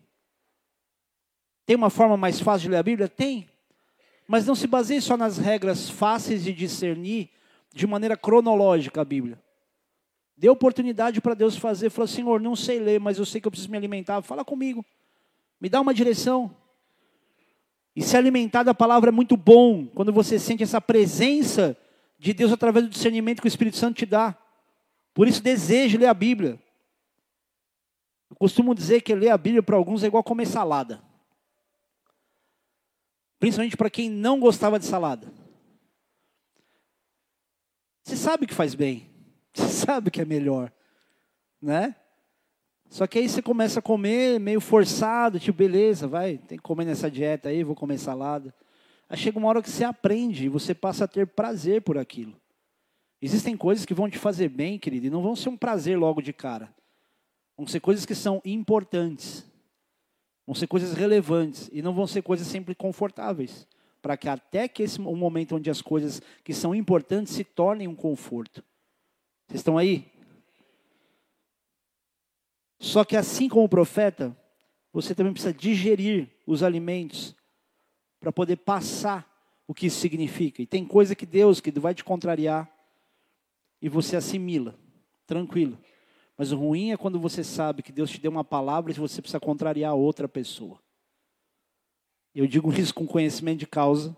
[1.65, 3.09] Tem uma forma mais fácil de ler a Bíblia?
[3.09, 3.49] Tem.
[4.29, 7.31] Mas não se baseie só nas regras fáceis de discernir
[7.73, 9.43] de maneira cronológica a Bíblia.
[10.37, 11.89] Dê oportunidade para Deus fazer.
[11.89, 14.21] Fala, Senhor, não sei ler, mas eu sei que eu preciso me alimentar.
[14.23, 14.85] Fala comigo.
[15.59, 16.55] Me dá uma direção.
[17.95, 21.75] E se alimentar da palavra é muito bom quando você sente essa presença
[22.19, 24.37] de Deus através do discernimento que o Espírito Santo te dá.
[25.15, 26.61] Por isso, deseje ler a Bíblia.
[28.29, 31.03] Eu costumo dizer que ler a Bíblia para alguns é igual comer salada.
[33.39, 35.33] Principalmente para quem não gostava de salada.
[38.03, 39.16] Você sabe que faz bem.
[39.67, 40.71] Você sabe que é melhor.
[41.63, 41.97] Né?
[42.91, 46.85] Só que aí você começa a comer meio forçado, tipo, beleza, vai, tem que comer
[46.85, 48.55] nessa dieta aí, vou comer salada.
[49.09, 52.37] Aí chega uma hora que você aprende e você passa a ter prazer por aquilo.
[53.21, 56.21] Existem coisas que vão te fazer bem, querido, e não vão ser um prazer logo
[56.21, 56.73] de cara.
[57.57, 59.45] Vão ser coisas que são importantes.
[60.47, 63.67] Vão ser coisas relevantes e não vão ser coisas sempre confortáveis,
[64.03, 67.89] para que até que esse o momento onde as coisas que são importantes se tornem
[67.89, 68.63] um conforto.
[69.47, 70.11] Vocês estão aí?
[72.79, 74.37] Só que assim como o profeta,
[74.93, 77.35] você também precisa digerir os alimentos
[78.21, 79.31] para poder passar
[79.67, 80.63] o que isso significa.
[80.63, 82.71] E tem coisa que Deus que vai te contrariar
[83.81, 84.75] e você assimila,
[85.27, 85.79] tranquilo.
[86.37, 89.23] Mas o ruim é quando você sabe que Deus te deu uma palavra e você
[89.23, 90.79] precisa contrariar outra pessoa.
[92.35, 94.15] Eu digo isso com conhecimento de causa.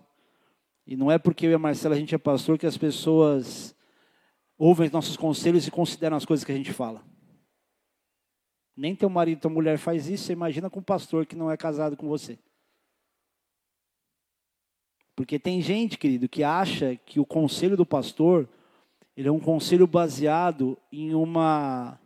[0.85, 3.75] E não é porque eu e a Marcela a gente é pastor que as pessoas
[4.59, 7.01] ouvem nossos conselhos e consideram as coisas que a gente fala.
[8.75, 11.57] Nem teu marido, tua mulher faz isso, você imagina com um pastor que não é
[11.57, 12.37] casado com você.
[15.15, 18.47] Porque tem gente, querido, que acha que o conselho do pastor
[19.15, 21.99] ele é um conselho baseado em uma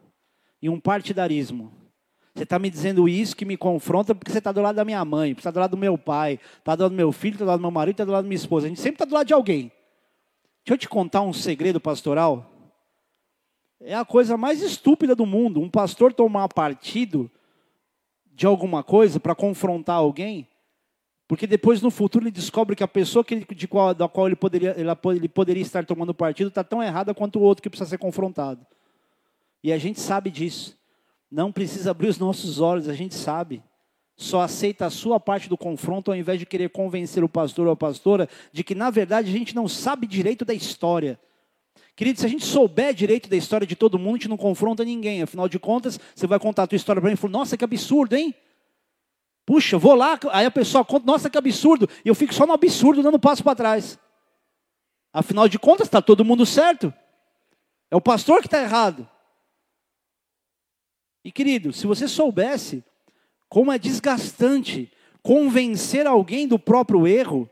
[0.59, 1.71] e um partidarismo.
[2.33, 5.05] Você está me dizendo isso que me confronta porque você está do lado da minha
[5.05, 7.49] mãe, está do lado do meu pai, está do lado do meu filho, está do
[7.49, 8.65] lado do meu marido, está do lado da minha esposa.
[8.65, 9.71] A gente sempre está do lado de alguém.
[10.65, 12.49] Deixa eu te contar um segredo pastoral.
[13.81, 15.59] É a coisa mais estúpida do mundo.
[15.59, 17.29] Um pastor tomar partido
[18.33, 20.47] de alguma coisa para confrontar alguém,
[21.27, 24.35] porque depois no futuro ele descobre que a pessoa que de qual, da qual ele
[24.35, 27.97] poderia, ele poderia estar tomando partido está tão errada quanto o outro que precisa ser
[27.99, 28.65] confrontado.
[29.63, 30.77] E a gente sabe disso.
[31.29, 33.63] Não precisa abrir os nossos olhos, a gente sabe.
[34.15, 37.73] Só aceita a sua parte do confronto ao invés de querer convencer o pastor ou
[37.73, 41.19] a pastora de que, na verdade, a gente não sabe direito da história.
[41.95, 44.83] Querido, se a gente souber direito da história de todo mundo, a gente não confronta
[44.83, 45.21] ninguém.
[45.21, 47.63] Afinal de contas, você vai contar a tua história para mim e fala, nossa, que
[47.63, 48.33] absurdo, hein?
[49.45, 51.89] Puxa, vou lá, aí a pessoa conta, nossa, que absurdo.
[52.03, 53.99] E eu fico só no absurdo, dando passo para trás.
[55.11, 56.93] Afinal de contas, está todo mundo certo.
[57.91, 59.07] É o pastor que está errado.
[61.23, 62.83] E querido, se você soubesse
[63.53, 64.91] como é desgastante
[65.21, 67.47] convencer alguém do próprio erro,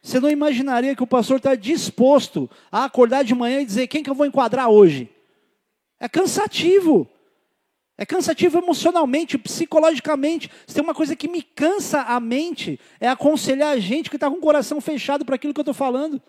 [0.00, 4.00] você não imaginaria que o pastor está disposto a acordar de manhã e dizer quem
[4.00, 5.10] que eu vou enquadrar hoje.
[5.98, 7.10] É cansativo.
[7.98, 10.48] É cansativo emocionalmente, psicologicamente.
[10.68, 14.30] Se tem uma coisa que me cansa a mente, é aconselhar a gente que está
[14.30, 16.22] com o coração fechado para aquilo que eu estou falando.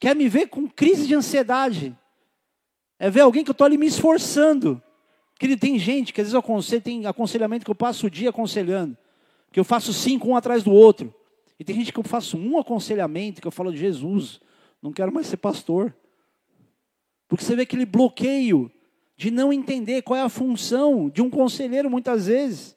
[0.00, 1.96] Quer me ver com crise de ansiedade.
[2.98, 4.82] É ver alguém que eu estou ali me esforçando.
[5.38, 8.30] Querido, tem gente que às vezes eu aconselho, tem aconselhamento que eu passo o dia
[8.30, 8.96] aconselhando,
[9.52, 11.14] que eu faço cinco um atrás do outro.
[11.58, 14.40] E tem gente que eu faço um aconselhamento que eu falo de Jesus,
[14.82, 15.94] não quero mais ser pastor.
[17.28, 18.70] Porque você vê aquele bloqueio
[19.16, 22.76] de não entender qual é a função de um conselheiro muitas vezes.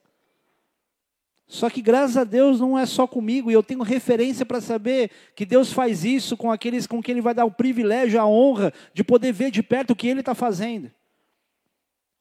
[1.48, 5.12] Só que graças a Deus não é só comigo, e eu tenho referência para saber
[5.36, 8.72] que Deus faz isso com aqueles com quem Ele vai dar o privilégio, a honra
[8.94, 10.92] de poder ver de perto o que Ele está fazendo.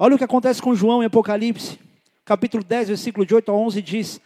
[0.02, 1.78] Olha o que acontece com João em Apocalipse,
[2.24, 4.18] capítulo 10, versículo de 8 a 11 diz: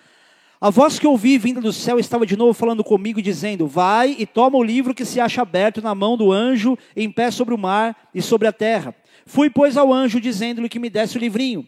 [0.61, 4.25] A voz que ouvi vinda do céu estava de novo falando comigo, dizendo: Vai e
[4.25, 7.59] toma o livro que se acha aberto na mão do anjo, em pé sobre o
[7.59, 8.95] mar e sobre a terra.
[9.27, 11.67] Fui, pois, ao anjo, dizendo-lhe que me desse o livrinho.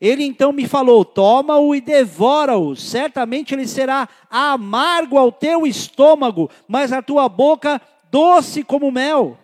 [0.00, 2.74] Ele então me falou: Toma-o e devora-o.
[2.74, 7.80] Certamente ele será amargo ao teu estômago, mas a tua boca
[8.10, 9.38] doce como mel.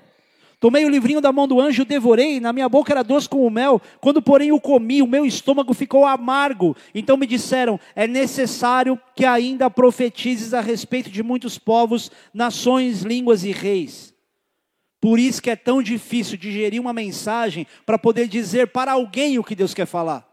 [0.65, 3.79] Tomei o livrinho da mão do anjo, devorei, na minha boca era doce como mel.
[4.01, 6.75] Quando, porém, o comi, o meu estômago ficou amargo.
[6.95, 13.45] Então me disseram: É necessário que ainda profetizes a respeito de muitos povos, nações, línguas
[13.45, 14.15] e reis.
[15.03, 19.45] Por isso que é tão difícil digerir uma mensagem para poder dizer para alguém o
[19.45, 20.27] que Deus quer falar.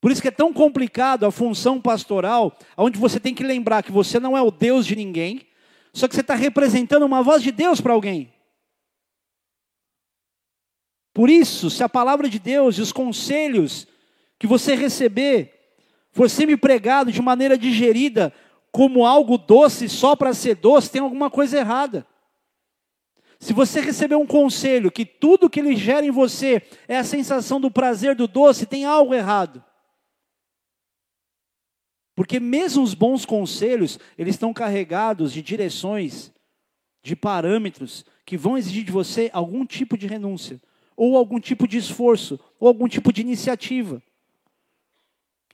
[0.00, 3.92] Por isso que é tão complicado a função pastoral, onde você tem que lembrar que
[3.92, 5.42] você não é o Deus de ninguém,
[5.92, 8.37] só que você está representando uma voz de Deus para alguém.
[11.18, 13.88] Por isso, se a palavra de Deus e os conselhos
[14.38, 15.52] que você receber
[16.12, 18.32] for sempre pregado de maneira digerida
[18.70, 22.06] como algo doce só para ser doce, tem alguma coisa errada.
[23.40, 27.60] Se você receber um conselho que tudo que ele gera em você é a sensação
[27.60, 29.64] do prazer do doce, tem algo errado.
[32.14, 36.32] Porque mesmo os bons conselhos, eles estão carregados de direções,
[37.02, 40.60] de parâmetros que vão exigir de você algum tipo de renúncia,
[40.98, 44.02] ou algum tipo de esforço, ou algum tipo de iniciativa.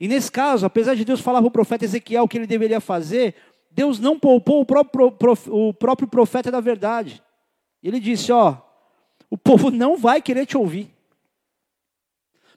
[0.01, 2.81] E nesse caso, apesar de Deus falar para o profeta Ezequiel o que ele deveria
[2.81, 3.35] fazer,
[3.69, 5.15] Deus não poupou o próprio,
[5.49, 7.21] o próprio profeta da verdade.
[7.83, 8.57] Ele disse: Ó,
[9.29, 10.91] o povo não vai querer te ouvir.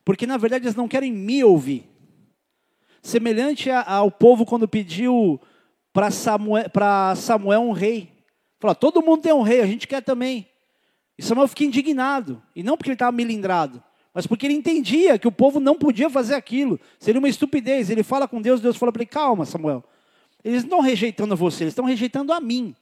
[0.03, 1.86] Porque na verdade eles não querem me ouvir.
[3.03, 5.39] Semelhante ao povo quando pediu
[5.93, 6.64] para Samuel,
[7.14, 8.11] Samuel um rei.
[8.59, 10.49] Falou: todo mundo tem um rei, a gente quer também.
[11.19, 12.41] E Samuel fica indignado.
[12.55, 13.83] E não porque ele estava melindrado,
[14.14, 16.81] mas porque ele entendia que o povo não podia fazer aquilo.
[16.99, 17.91] Seria uma estupidez.
[17.91, 19.85] Ele fala com Deus, Deus fala para ele: calma, Samuel.
[20.45, 22.75] Eles não estão rejeitando você, eles estão rejeitando a mim.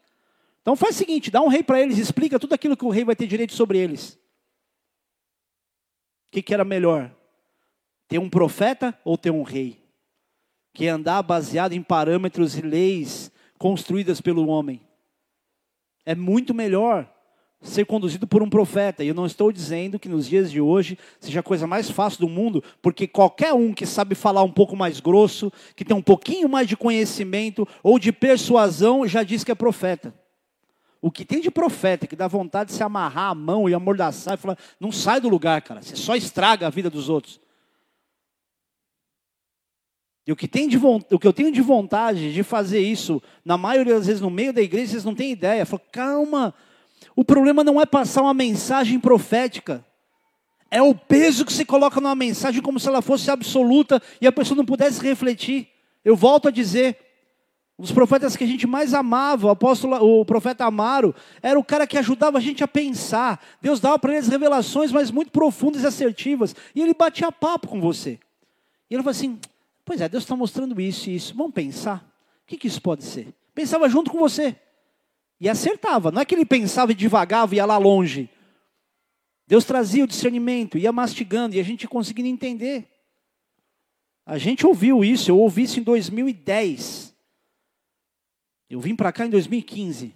[0.60, 3.04] Então faz o seguinte: dá um rei para eles, explica tudo aquilo que o rei
[3.04, 4.18] vai ter direito sobre eles.
[6.28, 7.10] O que, que era melhor?
[8.06, 9.86] Ter um profeta ou ter um rei?
[10.76, 14.82] que é andar baseado em parâmetros e leis construídas pelo homem.
[16.04, 17.10] É muito melhor
[17.60, 19.02] ser conduzido por um profeta.
[19.02, 22.20] E eu não estou dizendo que nos dias de hoje seja a coisa mais fácil
[22.20, 26.02] do mundo, porque qualquer um que sabe falar um pouco mais grosso, que tem um
[26.02, 30.14] pouquinho mais de conhecimento ou de persuasão, já diz que é profeta.
[31.00, 34.34] O que tem de profeta que dá vontade de se amarrar a mão e amordaçar
[34.34, 37.40] e falar: não sai do lugar, cara, você só estraga a vida dos outros.
[40.26, 43.56] E o que, tem de, o que eu tenho de vontade de fazer isso, na
[43.56, 45.64] maioria das vezes no meio da igreja, vocês não têm ideia.
[45.64, 46.52] Falo, calma,
[47.14, 49.84] o problema não é passar uma mensagem profética.
[50.70, 54.32] É o peso que se coloca numa mensagem como se ela fosse absoluta e a
[54.32, 55.68] pessoa não pudesse refletir.
[56.04, 56.98] Eu volto a dizer,
[57.78, 61.86] os profetas que a gente mais amava, o apóstolo, o profeta Amaro, era o cara
[61.86, 63.44] que ajudava a gente a pensar.
[63.60, 66.54] Deus dava para eles revelações, mas muito profundas e assertivas.
[66.74, 68.18] E ele batia papo com você.
[68.90, 69.38] E ele falou assim:
[69.84, 71.34] Pois é, Deus está mostrando isso e isso.
[71.36, 71.98] Vamos pensar.
[72.44, 73.28] O que, que isso pode ser?
[73.54, 74.56] Pensava junto com você.
[75.40, 76.10] E acertava.
[76.10, 78.30] Não é que ele pensava e devagava e ia lá longe.
[79.46, 82.88] Deus trazia o discernimento, ia mastigando e a gente conseguindo entender.
[84.24, 87.14] A gente ouviu isso, eu ouvi isso em 2010.
[88.68, 90.12] Eu vim para cá em 2015.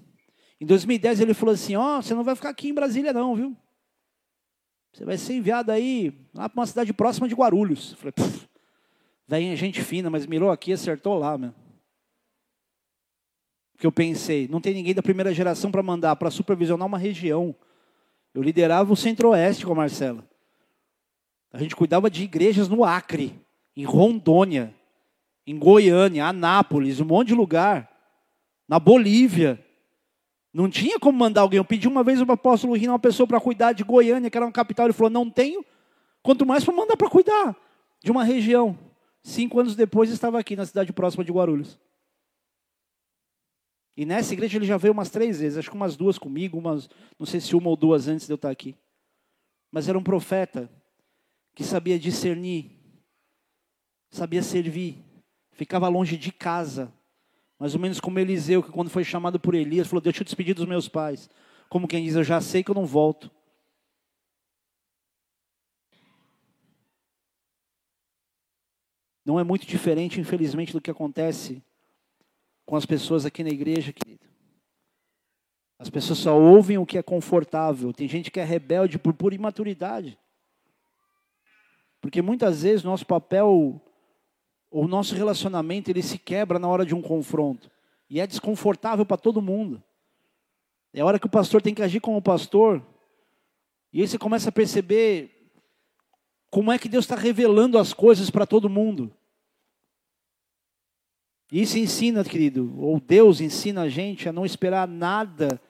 [0.61, 3.37] Em 2010 ele falou assim: Ó, oh, você não vai ficar aqui em Brasília, não,
[3.37, 3.57] viu?
[4.93, 7.93] Você vai ser enviado aí lá para uma cidade próxima de Guarulhos.
[7.93, 8.41] Eu falei,
[9.29, 11.55] Daí gente fina, mas mirou aqui, acertou lá, meu.
[13.81, 17.55] Que eu pensei, não tem ninguém da primeira geração para mandar para supervisionar uma região.
[18.35, 20.23] Eu liderava o Centro-Oeste com a Marcela.
[21.51, 23.35] A gente cuidava de igrejas no Acre,
[23.75, 24.75] em Rondônia,
[25.47, 27.91] em Goiânia, Anápolis, um monte de lugar.
[28.69, 29.59] Na Bolívia.
[30.53, 31.57] Não tinha como mandar alguém.
[31.57, 34.45] Eu pedi uma vez o apóstolo Rino uma pessoa para cuidar de Goiânia, que era
[34.45, 34.87] uma capital.
[34.87, 35.65] Ele falou: não tenho.
[36.23, 37.57] Quanto mais para mandar para cuidar
[38.05, 38.79] de uma região.
[39.23, 41.79] Cinco anos depois estava aqui na cidade próxima de Guarulhos.
[43.97, 46.89] E nessa igreja ele já veio umas três vezes, acho que umas duas comigo, umas,
[47.19, 48.77] não sei se uma ou duas antes de eu estar aqui.
[49.71, 50.71] Mas era um profeta
[51.55, 52.71] que sabia discernir,
[54.11, 55.05] sabia servir,
[55.53, 56.93] ficava longe de casa,
[57.59, 60.55] mais ou menos como Eliseu, que quando foi chamado por Elias, falou: Deixa eu despedir
[60.55, 61.29] dos meus pais.
[61.69, 63.31] Como quem diz, eu já sei que eu não volto.
[69.25, 71.63] Não é muito diferente, infelizmente, do que acontece
[72.71, 74.25] com as pessoas aqui na igreja, querido.
[75.77, 77.93] As pessoas só ouvem o que é confortável.
[77.93, 80.17] Tem gente que é rebelde por pura imaturidade.
[82.01, 83.83] Porque muitas vezes nosso papel
[84.71, 87.69] o nosso relacionamento ele se quebra na hora de um confronto.
[88.09, 89.83] E é desconfortável para todo mundo.
[90.95, 92.81] É a hora que o pastor tem que agir como pastor.
[93.93, 95.51] E aí você começa a perceber
[96.49, 99.13] como é que Deus está revelando as coisas para todo mundo.
[101.51, 105.61] Isso ensina, querido, ou Deus ensina a gente a não esperar nada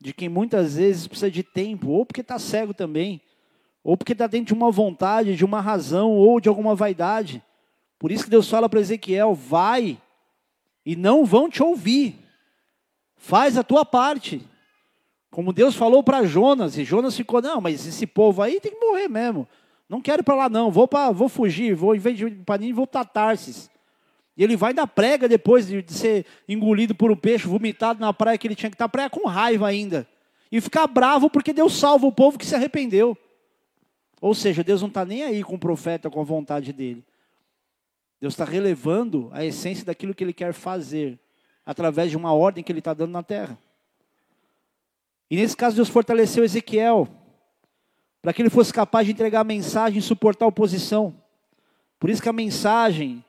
[0.00, 3.20] de quem muitas vezes precisa de tempo, ou porque está cego também,
[3.84, 7.42] ou porque está dentro de uma vontade, de uma razão, ou de alguma vaidade.
[7.98, 9.98] Por isso que Deus fala para Ezequiel: vai,
[10.84, 12.18] e não vão te ouvir,
[13.16, 14.42] faz a tua parte.
[15.30, 18.84] Como Deus falou para Jonas, e Jonas ficou: não, mas esse povo aí tem que
[18.84, 19.46] morrer mesmo.
[19.88, 22.62] Não quero para lá, não, vou, pra, vou fugir, vou, em vez de ir para
[22.72, 23.70] vou para Tarsis.
[24.40, 28.10] E ele vai na prega depois de, de ser engolido por um peixe, vomitado na
[28.10, 30.08] praia que ele tinha que estar, praia com raiva ainda.
[30.50, 33.14] E ficar bravo porque Deus salva o povo que se arrependeu.
[34.18, 37.04] Ou seja, Deus não está nem aí com o profeta, com a vontade dele.
[38.18, 41.18] Deus está relevando a essência daquilo que Ele quer fazer,
[41.66, 43.58] através de uma ordem que Ele está dando na terra.
[45.30, 47.06] E nesse caso, Deus fortaleceu Ezequiel,
[48.22, 51.14] para que ele fosse capaz de entregar a mensagem e suportar a oposição.
[51.98, 53.22] Por isso que a mensagem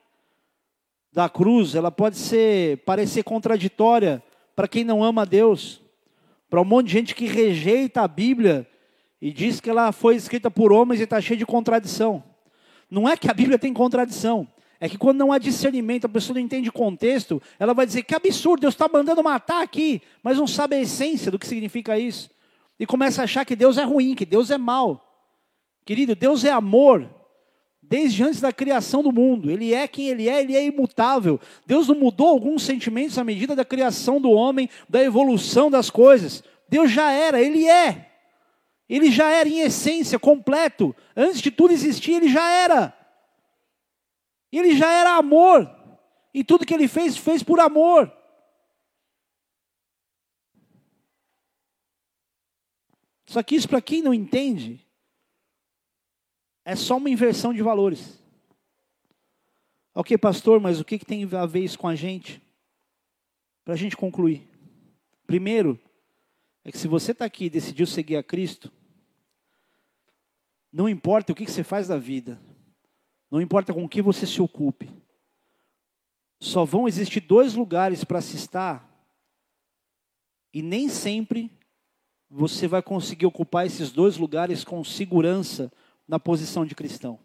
[1.12, 4.22] da cruz, ela pode ser parecer contraditória
[4.56, 5.80] para quem não ama a Deus,
[6.48, 8.66] para um monte de gente que rejeita a Bíblia
[9.20, 12.24] e diz que ela foi escrita por homens e está cheia de contradição.
[12.90, 14.48] Não é que a Bíblia tem contradição,
[14.80, 18.14] é que quando não há discernimento, a pessoa não entende contexto, ela vai dizer que
[18.14, 22.30] absurdo, Deus está mandando matar aqui, mas não sabe a essência do que significa isso.
[22.80, 25.08] E começa a achar que Deus é ruim, que Deus é mal.
[25.84, 27.08] Querido, Deus é amor,
[27.92, 29.50] desde antes da criação do mundo.
[29.50, 31.38] Ele é quem ele é, ele é imutável.
[31.66, 36.42] Deus não mudou alguns sentimentos à medida da criação do homem, da evolução das coisas.
[36.70, 38.10] Deus já era, ele é.
[38.88, 40.96] Ele já era em essência, completo.
[41.14, 42.96] Antes de tudo existir, ele já era.
[44.50, 45.70] Ele já era amor.
[46.32, 48.10] E tudo que ele fez, fez por amor.
[53.26, 54.82] Só que isso, para quem não entende,
[56.64, 58.22] é só uma inversão de valores.
[59.94, 62.40] Ok, pastor, mas o que, que tem a ver isso com a gente?
[63.64, 64.48] Para a gente concluir.
[65.26, 65.78] Primeiro,
[66.64, 68.72] é que se você está aqui e decidiu seguir a Cristo,
[70.72, 72.40] não importa o que, que você faz da vida,
[73.30, 74.90] não importa com o que você se ocupe.
[76.40, 78.88] Só vão existir dois lugares para se estar.
[80.52, 81.50] E nem sempre
[82.28, 85.70] você vai conseguir ocupar esses dois lugares com segurança
[86.06, 87.18] na posição de cristão.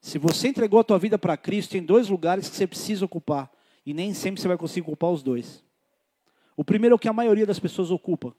[0.00, 3.50] Se você entregou a tua vida para Cristo, tem dois lugares que você precisa ocupar.
[3.86, 5.64] E nem sempre você vai conseguir ocupar os dois.
[6.56, 8.34] O primeiro é o que a maioria das pessoas ocupa,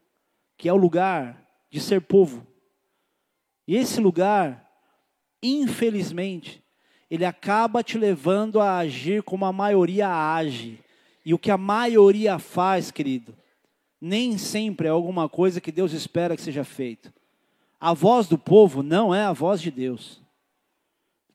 [0.57, 2.45] que é o lugar de ser povo.
[3.67, 4.65] E esse lugar
[5.41, 6.63] infelizmente,
[7.09, 10.79] ele acaba te levando a agir como a maioria age.
[11.23, 13.35] E o que a maioria faz, querido,
[13.99, 17.13] nem sempre é alguma coisa que Deus espera que seja feito.
[17.79, 20.21] A voz do povo não é a voz de Deus.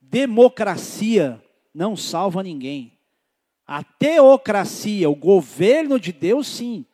[0.01, 1.41] Democracia
[1.73, 2.97] não salva ninguém.
[3.65, 6.85] A teocracia, o governo de Deus, sim.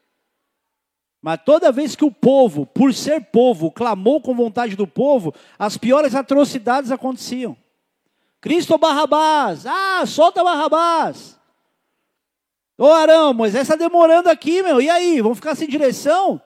[1.21, 5.77] Mas toda vez que o povo, por ser povo, clamou com vontade do povo, as
[5.77, 7.57] piores atrocidades aconteciam.
[8.39, 11.39] Cristo Barrabás, ah, solta Barrabás.
[12.77, 16.39] Ô Arão, Moisés está demorando aqui, meu, e aí, vamos ficar sem direção?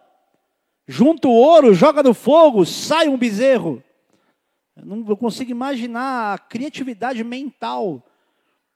[0.88, 3.84] Junta o ouro, joga no fogo, sai um bezerro.
[4.76, 8.06] Eu não consigo imaginar a criatividade mental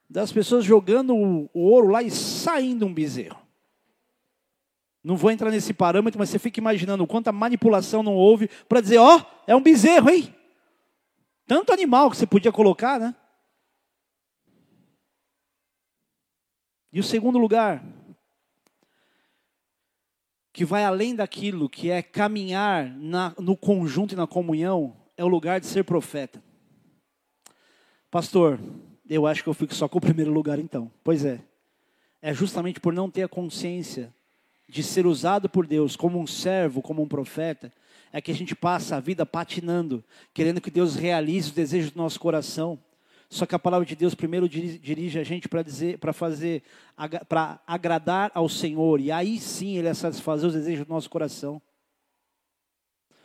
[0.09, 3.45] das pessoas jogando o ouro lá e saindo um bezerro.
[5.03, 8.97] Não vou entrar nesse parâmetro, mas você fica imaginando quanta manipulação não houve para dizer,
[8.97, 10.33] ó, oh, é um bezerro, hein?
[11.45, 13.15] Tanto animal que você podia colocar, né?
[16.91, 17.83] E o segundo lugar,
[20.55, 25.27] que vai além daquilo que é caminhar na, no conjunto e na comunhão, é o
[25.27, 26.41] lugar de ser profeta.
[28.09, 28.57] Pastor,
[29.09, 30.89] eu acho que eu fico só com o primeiro lugar então.
[31.03, 31.41] Pois é.
[32.21, 34.15] É justamente por não ter a consciência
[34.65, 37.69] de ser usado por Deus como um servo, como um profeta,
[38.13, 41.97] é que a gente passa a vida patinando, querendo que Deus realize os desejos do
[41.97, 42.79] nosso coração.
[43.29, 46.63] Só que a palavra de Deus primeiro dirige a gente para dizer, para fazer,
[47.27, 51.61] para agradar ao Senhor, e aí sim Ele é satisfazer os desejos do nosso coração.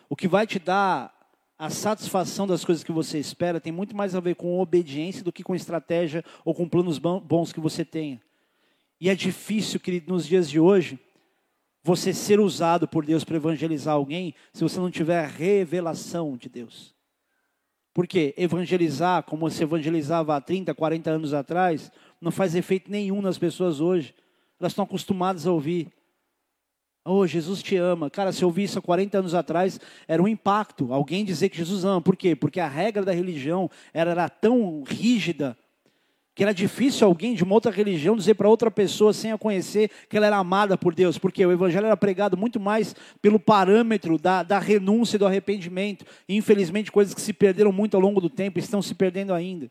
[0.09, 1.15] O que vai te dar
[1.59, 5.31] a satisfação das coisas que você espera tem muito mais a ver com obediência do
[5.31, 8.21] que com estratégia ou com planos bons que você tenha.
[8.99, 10.99] E é difícil, querido, nos dias de hoje,
[11.83, 16.49] você ser usado por Deus para evangelizar alguém se você não tiver a revelação de
[16.49, 16.95] Deus.
[18.01, 23.37] Porque evangelizar, como se evangelizava há 30, 40 anos atrás, não faz efeito nenhum nas
[23.37, 24.15] pessoas hoje.
[24.59, 25.93] Elas estão acostumadas a ouvir.
[27.05, 28.09] Oh, Jesus te ama.
[28.09, 29.79] Cara, se eu ouvi isso há 40 anos atrás,
[30.09, 30.95] era um impacto.
[30.95, 32.01] Alguém dizer que Jesus ama.
[32.01, 32.35] Por quê?
[32.35, 35.55] Porque a regra da religião era, era tão rígida
[36.41, 39.91] que era difícil alguém de uma outra religião dizer para outra pessoa sem a conhecer
[40.09, 44.17] que ela era amada por Deus, porque o evangelho era pregado muito mais pelo parâmetro
[44.17, 46.03] da, da renúncia e do arrependimento.
[46.27, 49.71] E, infelizmente, coisas que se perderam muito ao longo do tempo estão se perdendo ainda.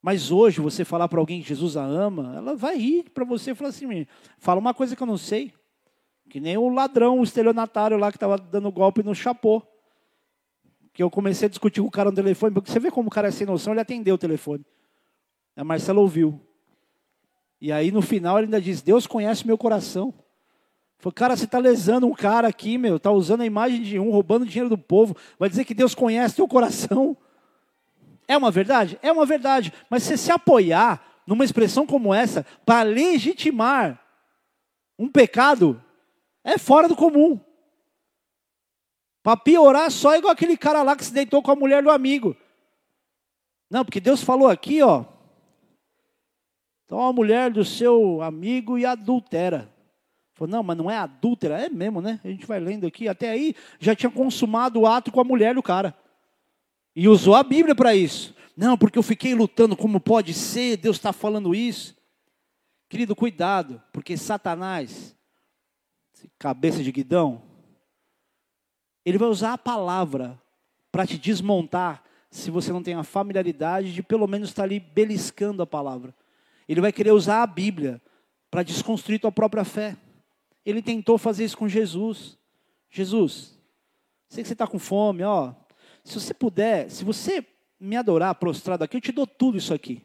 [0.00, 3.50] Mas hoje, você falar para alguém que Jesus a ama, ela vai rir para você
[3.50, 4.06] e falar assim:
[4.38, 5.52] fala uma coisa que eu não sei.
[6.30, 9.62] Que nem o ladrão, o estelionatário lá que estava dando golpe no chapô.
[10.94, 13.12] Que eu comecei a discutir com o cara no telefone, porque você vê como o
[13.12, 14.64] cara é sem noção, ele atendeu o telefone.
[15.56, 16.40] A Marcela ouviu.
[17.60, 20.14] E aí no final ele ainda diz: Deus conhece meu coração.
[20.98, 24.10] Falei, cara, você está lesando um cara aqui, meu, está usando a imagem de um,
[24.10, 25.16] roubando dinheiro do povo.
[25.38, 27.16] Vai dizer que Deus conhece teu coração.
[28.28, 28.98] É uma verdade?
[29.02, 29.72] É uma verdade.
[29.90, 34.00] Mas você se apoiar numa expressão como essa para legitimar
[34.98, 35.82] um pecado,
[36.44, 37.40] é fora do comum.
[39.22, 42.36] Para piorar, só igual aquele cara lá que se deitou com a mulher do amigo.
[43.70, 45.04] Não, porque Deus falou aqui, ó.
[46.92, 49.72] Então a mulher do seu amigo e adultera.
[50.34, 52.20] Falou, não, mas não é adúltera, é mesmo, né?
[52.22, 55.54] A gente vai lendo aqui, até aí já tinha consumado o ato com a mulher
[55.54, 55.96] do cara.
[56.94, 58.34] E usou a Bíblia para isso.
[58.54, 61.96] Não, porque eu fiquei lutando como pode ser, Deus está falando isso.
[62.90, 65.16] Querido, cuidado, porque Satanás
[66.38, 67.40] cabeça de guidão,
[69.02, 70.38] ele vai usar a palavra
[70.92, 75.62] para te desmontar se você não tem a familiaridade de pelo menos estar ali beliscando
[75.62, 76.14] a palavra.
[76.72, 78.00] Ele vai querer usar a Bíblia
[78.50, 79.94] para desconstruir tua própria fé.
[80.64, 82.38] Ele tentou fazer isso com Jesus.
[82.90, 83.58] Jesus,
[84.26, 85.52] sei que você está com fome, ó.
[86.02, 87.46] Se você puder, se você
[87.78, 90.02] me adorar prostrado aqui, eu te dou tudo isso aqui.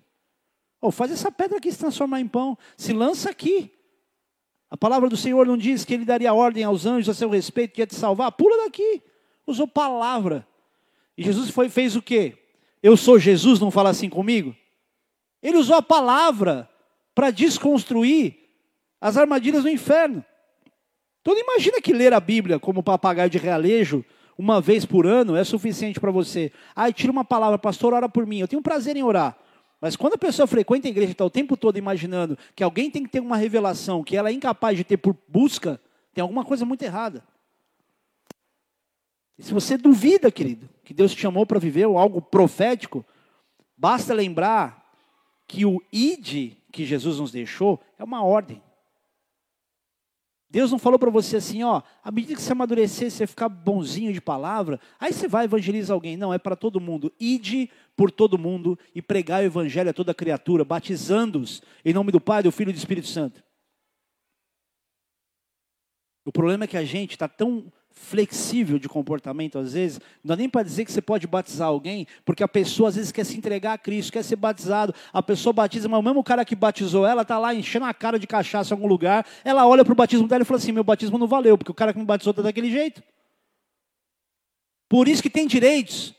[0.81, 2.57] Oh, faz essa pedra aqui se transformar em pão.
[2.75, 3.71] Se lança aqui.
[4.69, 7.73] A palavra do Senhor não diz que ele daria ordem aos anjos a seu respeito,
[7.73, 8.29] que ia te salvar.
[8.33, 9.01] Pula daqui.
[9.45, 10.45] Usou palavra.
[11.17, 12.37] E Jesus foi, fez o quê?
[12.83, 14.53] Eu sou Jesus, não fala assim comigo?
[15.47, 16.69] Ele usou a palavra
[17.15, 18.35] para desconstruir
[18.99, 20.21] as armadilhas do inferno.
[21.21, 24.03] Então imagina que ler a Bíblia como papagaio de realejo
[24.37, 26.51] uma vez por ano é suficiente para você.
[26.75, 28.39] Ai, tira uma palavra, pastor, ora por mim.
[28.39, 29.37] Eu tenho prazer em orar.
[29.79, 32.91] Mas quando a pessoa frequenta a igreja e está o tempo todo imaginando que alguém
[32.91, 35.79] tem que ter uma revelação que ela é incapaz de ter por busca,
[36.13, 37.23] tem alguma coisa muito errada.
[39.39, 43.05] E se você duvida, querido, que Deus te chamou para viver algo profético,
[43.77, 44.86] basta lembrar
[45.47, 48.61] que o id que Jesus nos deixou é uma ordem.
[50.49, 54.13] Deus não falou para você assim, ó, à medida que você amadurecer, você ficar bonzinho
[54.13, 56.15] de palavra, aí você vai evangelizar alguém.
[56.15, 57.11] Não, é para todo mundo.
[57.19, 62.21] Ide por todo mundo e pregar o evangelho a toda criatura, batizando-os em nome do
[62.21, 63.43] Pai, do Filho e do Espírito Santo.
[66.23, 70.35] O problema é que a gente está tão flexível de comportamento às vezes, não dá
[70.35, 73.37] nem para dizer que você pode batizar alguém, porque a pessoa às vezes quer se
[73.37, 77.05] entregar a Cristo, quer ser batizado, a pessoa batiza, mas o mesmo cara que batizou
[77.05, 79.95] ela está lá enchendo a cara de cachaça em algum lugar, ela olha para o
[79.95, 82.31] batismo dela e fala assim, meu batismo não valeu, porque o cara que me batizou
[82.31, 83.03] está daquele jeito.
[84.87, 86.15] Por isso que tem direitos,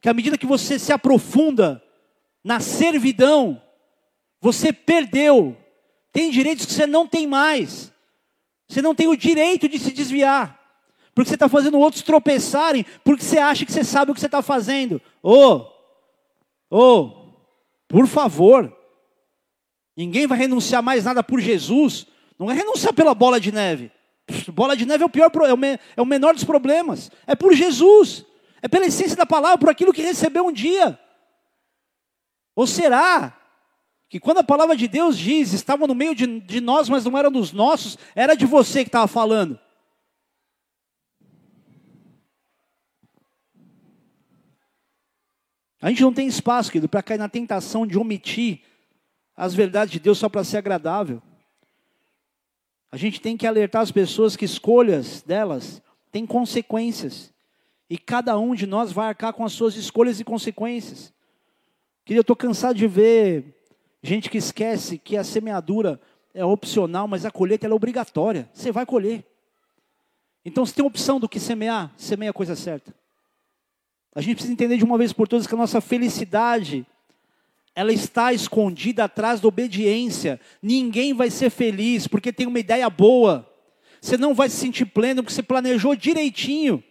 [0.00, 1.80] que à medida que você se aprofunda
[2.42, 3.62] na servidão,
[4.40, 5.56] você perdeu,
[6.12, 7.92] tem direitos que você não tem mais,
[8.68, 10.57] você não tem o direito de se desviar
[11.18, 14.26] porque você está fazendo outros tropeçarem, porque você acha que você sabe o que você
[14.26, 15.02] está fazendo.
[15.20, 15.66] Ô, oh,
[16.70, 17.32] oh,
[17.88, 18.72] por favor,
[19.96, 22.06] ninguém vai renunciar mais nada por Jesus,
[22.38, 23.90] não vai renunciar pela bola de neve.
[24.54, 25.58] Bola de neve é o pior, é o,
[25.96, 27.10] é o menor dos problemas.
[27.26, 28.24] É por Jesus,
[28.62, 30.96] é pela essência da palavra, por aquilo que recebeu um dia.
[32.54, 33.36] Ou será
[34.08, 37.18] que quando a palavra de Deus diz, estavam no meio de, de nós, mas não
[37.18, 39.58] eram dos nossos, era de você que estava falando?
[45.80, 48.62] A gente não tem espaço, querido, para cair na tentação de omitir
[49.36, 51.22] as verdades de Deus só para ser agradável.
[52.90, 57.32] A gente tem que alertar as pessoas que escolhas delas têm consequências.
[57.88, 61.12] E cada um de nós vai arcar com as suas escolhas e consequências.
[62.04, 63.54] Querido, eu estou cansado de ver
[64.02, 66.00] gente que esquece que a semeadura
[66.34, 68.48] é opcional, mas a colheita é obrigatória.
[68.52, 69.24] Você vai colher.
[70.44, 72.94] Então, se tem opção do que semear, semeia a coisa certa.
[74.18, 76.84] A gente precisa entender de uma vez por todas que a nossa felicidade
[77.72, 80.40] ela está escondida atrás da obediência.
[80.60, 83.48] Ninguém vai ser feliz porque tem uma ideia boa.
[84.00, 86.82] Você não vai se sentir pleno porque você planejou direitinho.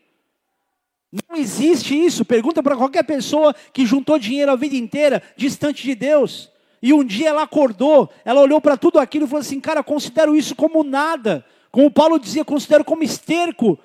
[1.12, 2.24] Não existe isso.
[2.24, 6.50] Pergunta para qualquer pessoa que juntou dinheiro a vida inteira, distante de Deus.
[6.82, 10.34] E um dia ela acordou, ela olhou para tudo aquilo e falou assim: Cara, considero
[10.34, 11.46] isso como nada.
[11.74, 13.78] Como Paulo dizia, considero como esterco.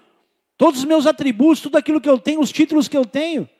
[0.62, 3.50] Todos os meus atributos, tudo aquilo que eu tenho, os títulos que eu tenho.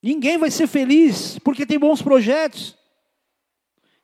[0.00, 2.78] Ninguém vai ser feliz porque tem bons projetos.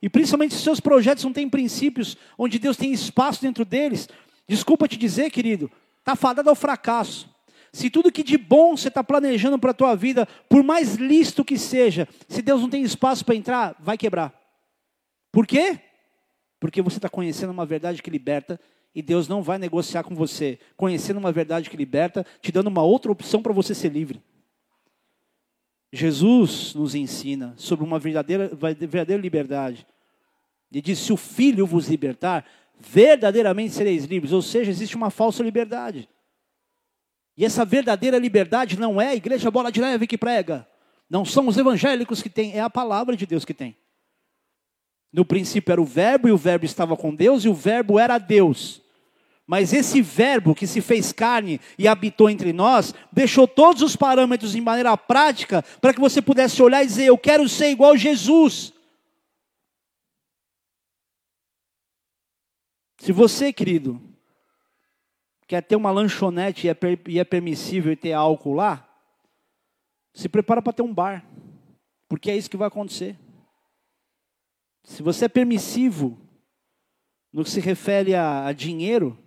[0.01, 4.09] E principalmente se seus projetos não têm princípios, onde Deus tem espaço dentro deles.
[4.45, 7.33] Desculpa te dizer, querido, está fadado ao fracasso.
[7.71, 11.45] Se tudo que de bom você está planejando para a tua vida, por mais listo
[11.45, 14.37] que seja, se Deus não tem espaço para entrar, vai quebrar.
[15.31, 15.79] Por quê?
[16.59, 18.59] Porque você está conhecendo uma verdade que liberta
[18.93, 22.83] e Deus não vai negociar com você, conhecendo uma verdade que liberta, te dando uma
[22.83, 24.21] outra opção para você ser livre.
[25.91, 29.87] Jesus nos ensina sobre uma verdadeira, verdadeira liberdade.
[30.71, 32.45] Ele diz: se o Filho vos libertar,
[32.79, 34.31] verdadeiramente sereis livres.
[34.31, 36.07] Ou seja, existe uma falsa liberdade.
[37.35, 40.67] E essa verdadeira liberdade não é a igreja bola de leve que prega.
[41.09, 43.75] Não são os evangélicos que têm, é a palavra de Deus que tem.
[45.11, 48.17] No princípio era o Verbo, e o Verbo estava com Deus, e o Verbo era
[48.17, 48.81] Deus.
[49.45, 54.53] Mas esse Verbo que se fez carne e habitou entre nós, deixou todos os parâmetros
[54.53, 57.97] em maneira prática, para que você pudesse olhar e dizer: Eu quero ser igual a
[57.97, 58.71] Jesus.
[62.99, 63.99] Se você, querido,
[65.47, 68.87] quer ter uma lanchonete e é, e é permissível ter álcool lá,
[70.13, 71.25] se prepara para ter um bar,
[72.07, 73.17] porque é isso que vai acontecer.
[74.83, 76.19] Se você é permissivo
[77.31, 79.17] no que se refere a, a dinheiro,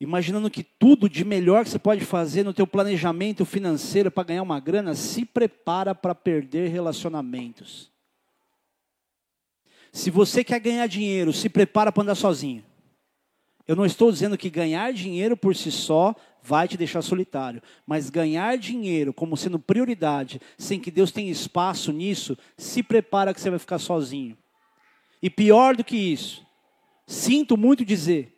[0.00, 4.42] imaginando que tudo de melhor que você pode fazer no teu planejamento financeiro para ganhar
[4.42, 7.90] uma grana, se prepara para perder relacionamentos.
[9.92, 12.67] Se você quer ganhar dinheiro, se prepara para andar sozinho.
[13.68, 18.08] Eu não estou dizendo que ganhar dinheiro por si só vai te deixar solitário, mas
[18.08, 23.50] ganhar dinheiro como sendo prioridade, sem que Deus tenha espaço nisso, se prepara que você
[23.50, 24.38] vai ficar sozinho.
[25.22, 26.46] E pior do que isso,
[27.06, 28.34] sinto muito dizer,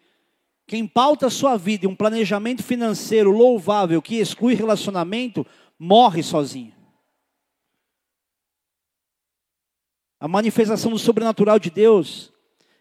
[0.66, 5.46] quem pauta a sua vida em um planejamento financeiro louvável que exclui relacionamento,
[5.78, 6.74] morre sozinho.
[10.18, 12.32] A manifestação do sobrenatural de Deus,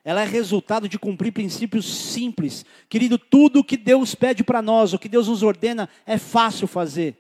[0.09, 2.65] ela é resultado de cumprir princípios simples.
[2.89, 7.15] Querido, tudo que Deus pede para nós, o que Deus nos ordena, é fácil fazer.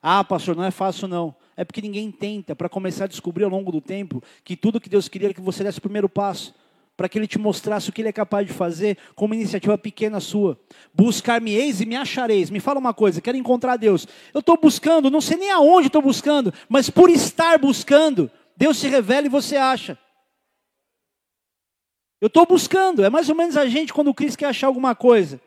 [0.00, 1.34] Ah, pastor, não é fácil não.
[1.56, 4.88] É porque ninguém tenta para começar a descobrir ao longo do tempo que tudo que
[4.88, 6.54] Deus queria era que você desse o primeiro passo,
[6.96, 9.76] para que Ele te mostrasse o que Ele é capaz de fazer com uma iniciativa
[9.76, 10.56] pequena sua.
[10.94, 12.50] Buscar-me-eis e me achareis.
[12.50, 14.06] Me fala uma coisa, quero encontrar Deus.
[14.32, 18.86] Eu estou buscando, não sei nem aonde estou buscando, mas por estar buscando, Deus se
[18.86, 19.98] revela e você acha.
[22.22, 24.94] Eu estou buscando, é mais ou menos a gente quando o Cristo quer achar alguma
[24.94, 25.40] coisa.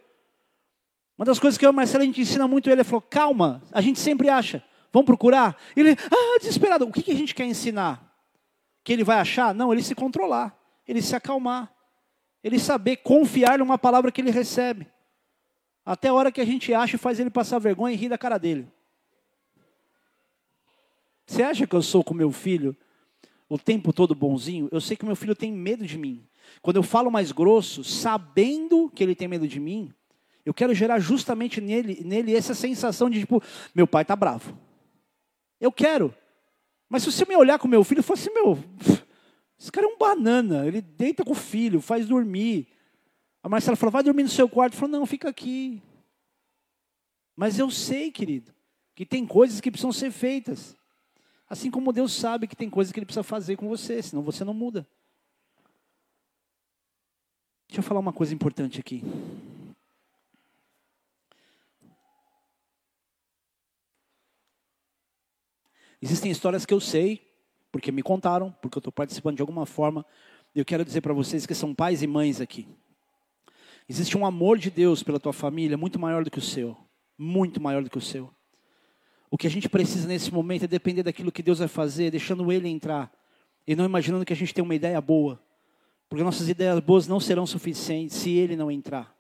[1.18, 3.02] Uma das coisas que eu e o Marcelo a gente ensina muito ele, ele falou:
[3.02, 4.62] calma, a gente sempre acha,
[4.92, 5.56] vamos procurar.
[5.74, 8.14] Ele, ah, desesperado, o que, que a gente quer ensinar?
[8.84, 9.56] Que ele vai achar?
[9.56, 10.54] Não, ele se controlar,
[10.86, 11.74] ele se acalmar,
[12.44, 14.86] ele saber confiar numa palavra que ele recebe.
[15.86, 18.18] Até a hora que a gente acha e faz ele passar vergonha e rir da
[18.18, 18.68] cara dele.
[21.26, 22.76] Você acha que eu sou com meu filho
[23.48, 26.28] o tempo todo bonzinho, eu sei que meu filho tem medo de mim.
[26.62, 29.94] Quando eu falo mais grosso, sabendo que ele tem medo de mim,
[30.46, 33.42] eu quero gerar justamente nele, nele essa sensação de tipo,
[33.74, 34.58] meu pai está bravo.
[35.60, 36.14] Eu quero.
[36.90, 38.64] Mas se você me olhar com meu filho, eu assim, meu,
[39.60, 42.68] esse cara é um banana, ele deita com o filho, faz dormir.
[43.42, 44.74] A Marcela falou, vai dormir no seu quarto.
[44.74, 45.82] Eu falo, não, fica aqui.
[47.36, 48.54] Mas eu sei, querido,
[48.94, 50.76] que tem coisas que precisam ser feitas.
[51.50, 54.44] Assim como Deus sabe que tem coisas que Ele precisa fazer com você, senão você
[54.44, 54.88] não muda.
[57.68, 59.04] Deixa eu falar uma coisa importante aqui.
[66.02, 67.28] Existem histórias que eu sei,
[67.72, 70.06] porque me contaram, porque eu estou participando de alguma forma.
[70.54, 72.68] Eu quero dizer para vocês que são pais e mães aqui.
[73.88, 76.76] Existe um amor de Deus pela tua família muito maior do que o seu.
[77.18, 78.35] Muito maior do que o seu.
[79.36, 82.50] O que a gente precisa nesse momento é depender daquilo que Deus vai fazer, deixando
[82.54, 83.12] Ele entrar.
[83.68, 85.38] E não imaginando que a gente tem uma ideia boa.
[86.08, 89.14] Porque nossas ideias boas não serão suficientes se Ele não entrar.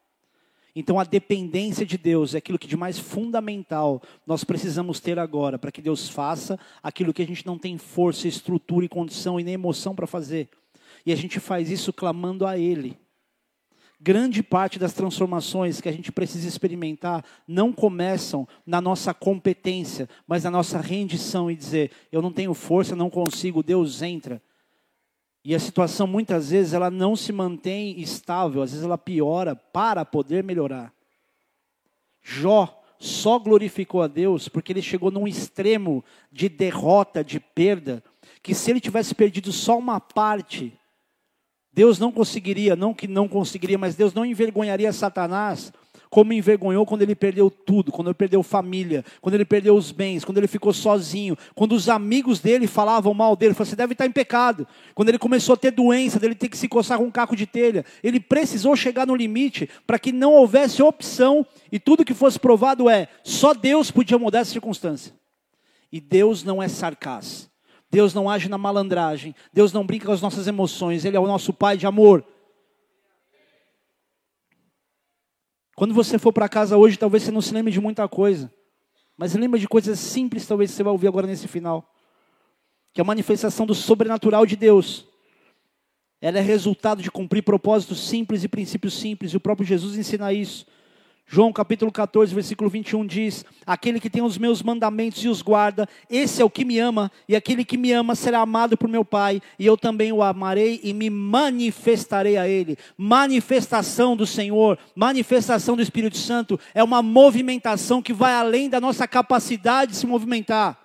[0.73, 5.59] Então a dependência de Deus é aquilo que de mais fundamental nós precisamos ter agora,
[5.59, 9.43] para que Deus faça aquilo que a gente não tem força, estrutura e condição e
[9.43, 10.47] nem emoção para fazer.
[11.05, 12.97] E a gente faz isso clamando a Ele
[13.99, 20.43] grande parte das transformações que a gente precisa experimentar não começam na nossa competência, mas
[20.43, 24.41] na nossa rendição e dizer: eu não tenho força, não consigo, Deus entra.
[25.43, 30.03] E a situação muitas vezes ela não se mantém estável, às vezes ela piora para
[30.03, 30.91] poder melhorar.
[32.22, 38.03] Jó só glorificou a Deus porque ele chegou num extremo de derrota, de perda,
[38.41, 40.73] que se ele tivesse perdido só uma parte,
[41.76, 45.73] Deus não conseguiria, não que não conseguiria, mas Deus não envergonharia Satanás
[46.10, 50.23] como envergonhou quando ele perdeu tudo, quando ele perdeu família, quando ele perdeu os bens,
[50.23, 54.06] quando ele ficou sozinho, quando os amigos dele falavam mal dele, falaram, você deve estar
[54.06, 54.65] em pecado.
[54.93, 57.45] Quando ele começou a ter doença, dele ter que se coçar com um caco de
[57.45, 62.39] telha, ele precisou chegar no limite para que não houvesse opção e tudo que fosse
[62.39, 65.14] provado é, só Deus podia mudar essa circunstância.
[65.91, 67.49] E Deus não é sarcasmo.
[67.95, 71.26] Deus não age na malandragem, Deus não brinca com as nossas emoções, Ele é o
[71.26, 72.26] nosso Pai de amor.
[75.77, 78.53] Quando você for para casa hoje, talvez você não se lembre de muita coisa.
[79.15, 81.89] Mas lembre de coisas simples, talvez você vai ouvir agora nesse final.
[82.91, 85.07] Que é a manifestação do sobrenatural de Deus.
[86.19, 89.31] Ela é resultado de cumprir propósitos simples e princípios simples.
[89.31, 90.65] E o próprio Jesus ensina isso.
[91.27, 95.89] João capítulo 14, versículo 21 diz: Aquele que tem os meus mandamentos e os guarda,
[96.07, 99.03] esse é o que me ama, e aquele que me ama será amado por meu
[99.03, 102.77] Pai, e eu também o amarei e me manifestarei a ele.
[102.95, 109.07] Manifestação do Senhor, manifestação do Espírito Santo, é uma movimentação que vai além da nossa
[109.07, 110.80] capacidade de se movimentar.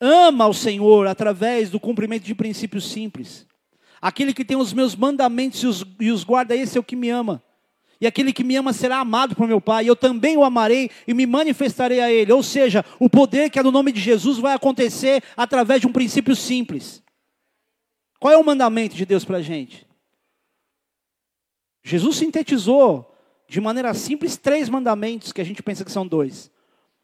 [0.00, 3.44] Ama o Senhor através do cumprimento de princípios simples.
[4.00, 6.94] Aquele que tem os meus mandamentos e os, e os guarda, esse é o que
[6.94, 7.42] me ama
[8.00, 11.14] e aquele que me ama será amado por meu Pai, eu também o amarei e
[11.14, 12.32] me manifestarei a ele.
[12.32, 15.92] Ou seja, o poder que é no nome de Jesus vai acontecer através de um
[15.92, 17.02] princípio simples.
[18.18, 19.86] Qual é o mandamento de Deus para a gente?
[21.82, 23.14] Jesus sintetizou
[23.46, 26.50] de maneira simples três mandamentos que a gente pensa que são dois: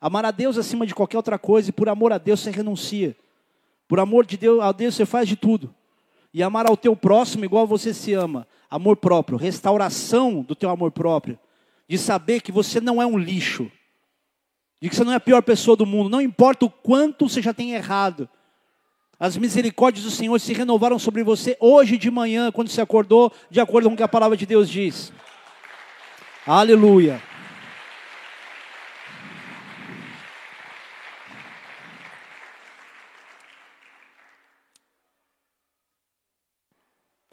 [0.01, 3.17] amar a Deus acima de qualquer outra coisa, e por amor a Deus você renuncia.
[3.87, 5.75] Por amor de Deus, a Deus você faz de tudo.
[6.33, 10.93] E amar ao teu próximo igual você se ama amor próprio, restauração do teu amor
[10.93, 11.39] próprio,
[11.89, 13.71] de saber que você não é um lixo,
[14.81, 17.43] de que você não é a pior pessoa do mundo, não importa o quanto você
[17.43, 18.29] já tem errado.
[19.19, 23.61] As misericórdias do Senhor se renovaram sobre você hoje de manhã, quando você acordou, de
[23.61, 25.13] acordo com o que a palavra de Deus diz.
[26.47, 27.30] Aleluia.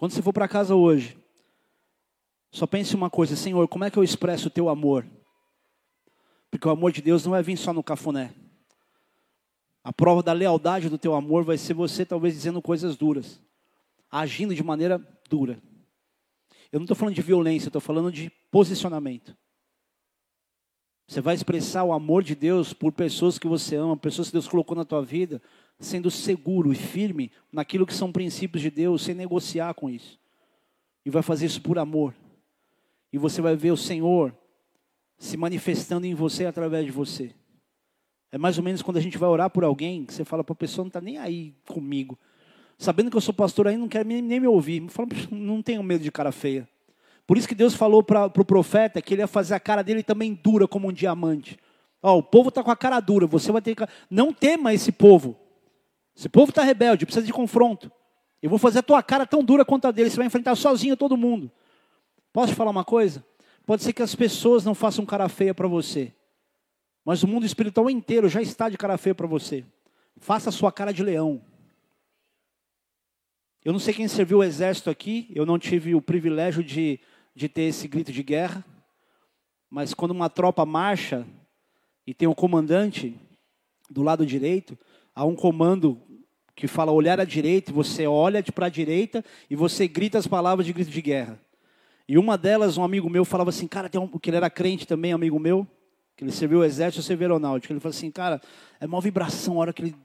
[0.07, 1.17] Quando você for para casa hoje,
[2.49, 5.05] só pense uma coisa, Senhor, como é que eu expresso o teu amor?
[6.49, 8.33] Porque o amor de Deus não vai vir só no cafuné.
[9.83, 13.41] A prova da lealdade do teu amor vai ser você talvez dizendo coisas duras,
[14.09, 14.97] agindo de maneira
[15.29, 15.61] dura.
[16.71, 19.35] Eu não estou falando de violência, estou falando de posicionamento.
[21.05, 24.47] Você vai expressar o amor de Deus por pessoas que você ama, pessoas que Deus
[24.47, 25.41] colocou na tua vida,
[25.79, 30.19] sendo seguro e firme naquilo que são princípios de Deus, sem negociar com isso.
[31.05, 32.13] E vai fazer isso por amor
[33.11, 34.33] e você vai ver o Senhor
[35.17, 37.31] se manifestando em você através de você.
[38.31, 40.53] É mais ou menos quando a gente vai orar por alguém, que você fala para
[40.53, 42.17] a pessoa, não está nem aí comigo.
[42.77, 44.87] Sabendo que eu sou pastor aí, não quer nem, me ouvir.
[44.89, 46.69] Fala, não tenho medo de cara feia.
[47.25, 49.81] Por isso que Deus falou para o pro profeta que ele ia fazer a cara
[49.81, 51.57] dele também dura como um diamante.
[52.01, 53.83] Ó, o povo está com a cara dura, você vai ter que.
[54.09, 55.35] Não tema esse povo.
[56.17, 57.91] Esse povo está rebelde, precisa de confronto.
[58.41, 60.97] Eu vou fazer a tua cara tão dura quanto a dele, você vai enfrentar sozinho
[60.97, 61.51] todo mundo.
[62.33, 63.23] Posso te falar uma coisa?
[63.67, 66.11] Pode ser que as pessoas não façam cara feia para você,
[67.05, 69.63] mas o mundo espiritual inteiro já está de cara feia para você.
[70.19, 71.39] Faça a sua cara de leão.
[73.63, 76.99] Eu não sei quem serviu o exército aqui, eu não tive o privilégio de,
[77.35, 78.65] de ter esse grito de guerra,
[79.69, 81.27] mas quando uma tropa marcha
[82.07, 83.19] e tem um comandante
[83.89, 84.77] do lado direito,
[85.17, 85.99] há um comando
[86.57, 90.65] que fala olhar à direita, você olha para a direita e você grita as palavras
[90.65, 91.39] de grito de guerra.
[92.09, 94.87] E uma delas, um amigo meu falava assim, cara, tem um, que ele era crente
[94.87, 95.67] também, amigo meu,
[96.15, 97.71] que ele serviu o exército, eu servi aeronáutica.
[97.71, 98.41] Ele falou assim, cara,
[98.81, 99.95] é uma vibração a hora que, ele,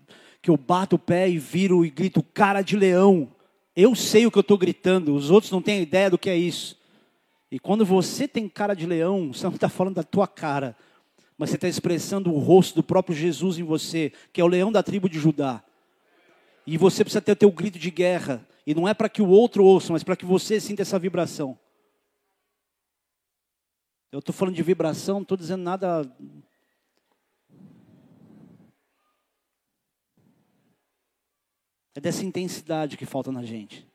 [0.42, 3.30] que eu bato o pé e viro e grito, cara de leão.
[3.74, 6.36] Eu sei o que eu estou gritando, os outros não têm ideia do que é
[6.36, 6.78] isso.
[7.50, 10.76] E quando você tem cara de leão, você não está falando da tua cara,
[11.38, 14.70] mas você está expressando o rosto do próprio Jesus em você, que é o leão
[14.70, 15.64] da tribo de Judá.
[16.66, 18.46] E você precisa ter o teu grito de guerra.
[18.66, 21.58] E não é para que o outro ouça, mas para que você sinta essa vibração.
[24.10, 26.10] Eu estou falando de vibração, não estou dizendo nada.
[31.94, 33.86] É dessa intensidade que falta na gente.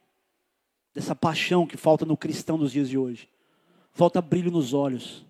[0.94, 3.30] Dessa paixão que falta no cristão dos dias de hoje.
[3.94, 5.26] Falta brilho nos olhos.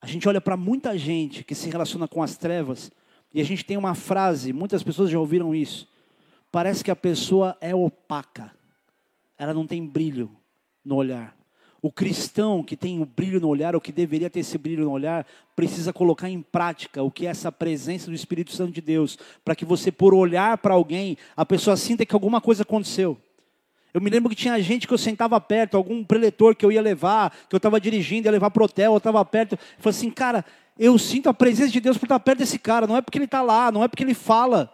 [0.00, 2.92] A gente olha para muita gente que se relaciona com as trevas
[3.32, 5.88] e a gente tem uma frase, muitas pessoas já ouviram isso.
[6.54, 8.52] Parece que a pessoa é opaca.
[9.36, 10.30] Ela não tem brilho
[10.84, 11.36] no olhar.
[11.82, 14.92] O cristão que tem o brilho no olhar, ou que deveria ter esse brilho no
[14.92, 15.26] olhar,
[15.56, 19.56] precisa colocar em prática o que é essa presença do Espírito Santo de Deus, para
[19.56, 23.18] que você, por olhar para alguém, a pessoa sinta que alguma coisa aconteceu.
[23.92, 26.80] Eu me lembro que tinha gente que eu sentava perto, algum preletor que eu ia
[26.80, 29.54] levar, que eu estava dirigindo, ia levar para o hotel, eu estava perto.
[29.54, 30.44] Eu falei assim, cara,
[30.78, 33.24] eu sinto a presença de Deus por estar perto desse cara, não é porque ele
[33.24, 34.72] está lá, não é porque ele fala.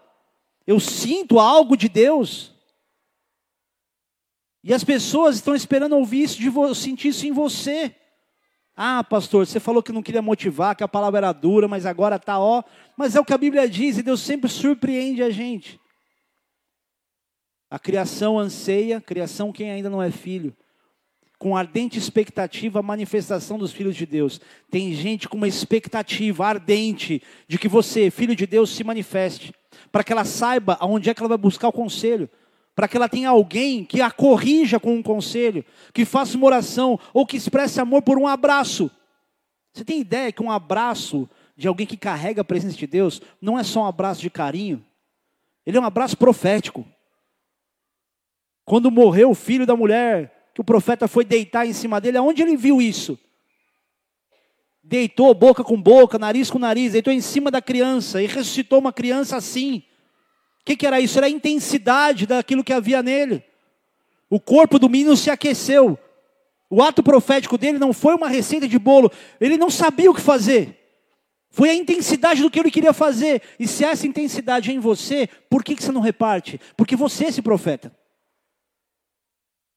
[0.71, 2.55] Eu sinto algo de Deus.
[4.63, 7.93] E as pessoas estão esperando ouvir isso, de sentir isso em você.
[8.77, 12.15] Ah, pastor, você falou que não queria motivar, que a palavra era dura, mas agora
[12.15, 12.63] está ó.
[12.97, 15.81] Mas é o que a Bíblia diz e Deus sempre surpreende a gente.
[17.69, 20.57] A criação anseia, criação quem ainda não é filho,
[21.37, 24.41] com ardente expectativa a manifestação dos filhos de Deus.
[24.71, 29.53] Tem gente com uma expectativa ardente de que você, filho de Deus, se manifeste,
[29.91, 32.29] para que ela saiba aonde é que ela vai buscar o conselho
[32.75, 35.63] para que ela tenha alguém que a corrija com um conselho,
[35.93, 38.91] que faça uma oração ou que expresse amor por um abraço.
[39.73, 43.59] Você tem ideia que um abraço de alguém que carrega a presença de Deus não
[43.59, 44.83] é só um abraço de carinho,
[45.67, 46.87] ele é um abraço profético.
[48.65, 52.41] Quando morreu o filho da mulher, que o profeta foi deitar em cima dele, aonde
[52.41, 53.19] ele viu isso?
[54.91, 58.93] Deitou boca com boca, nariz com nariz, deitou em cima da criança e ressuscitou uma
[58.93, 59.85] criança assim.
[60.63, 61.17] O que, que era isso?
[61.17, 63.41] Era a intensidade daquilo que havia nele.
[64.29, 65.97] O corpo do menino se aqueceu.
[66.69, 69.13] O ato profético dele não foi uma receita de bolo.
[69.41, 70.77] Ele não sabia o que fazer.
[71.51, 73.43] Foi a intensidade do que ele queria fazer.
[73.61, 76.61] E se essa intensidade é em você, por que, que você não reparte?
[76.77, 77.97] Porque você é esse profeta.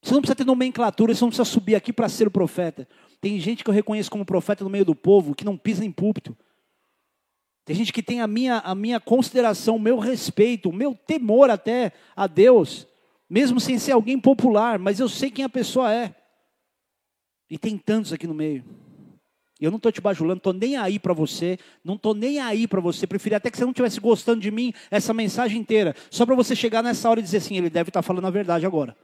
[0.02, 2.88] Você não precisa ter nomenclatura, você não precisa subir aqui para ser o profeta.
[3.24, 5.90] Tem gente que eu reconheço como profeta no meio do povo que não pisa em
[5.90, 6.36] púlpito.
[7.64, 11.50] Tem gente que tem a minha, a minha consideração, o meu respeito, o meu temor
[11.50, 12.86] até a Deus,
[13.30, 16.14] mesmo sem ser alguém popular, mas eu sei quem a pessoa é.
[17.50, 18.62] E tem tantos aqui no meio.
[19.58, 22.82] Eu não estou te bajulando, estou nem aí para você, não estou nem aí para
[22.82, 23.08] você.
[23.08, 26.58] Preferia até que você não estivesse gostando de mim essa mensagem inteira, só para você
[26.58, 28.98] chegar nessa hora e dizer assim: ele deve estar tá falando a verdade agora.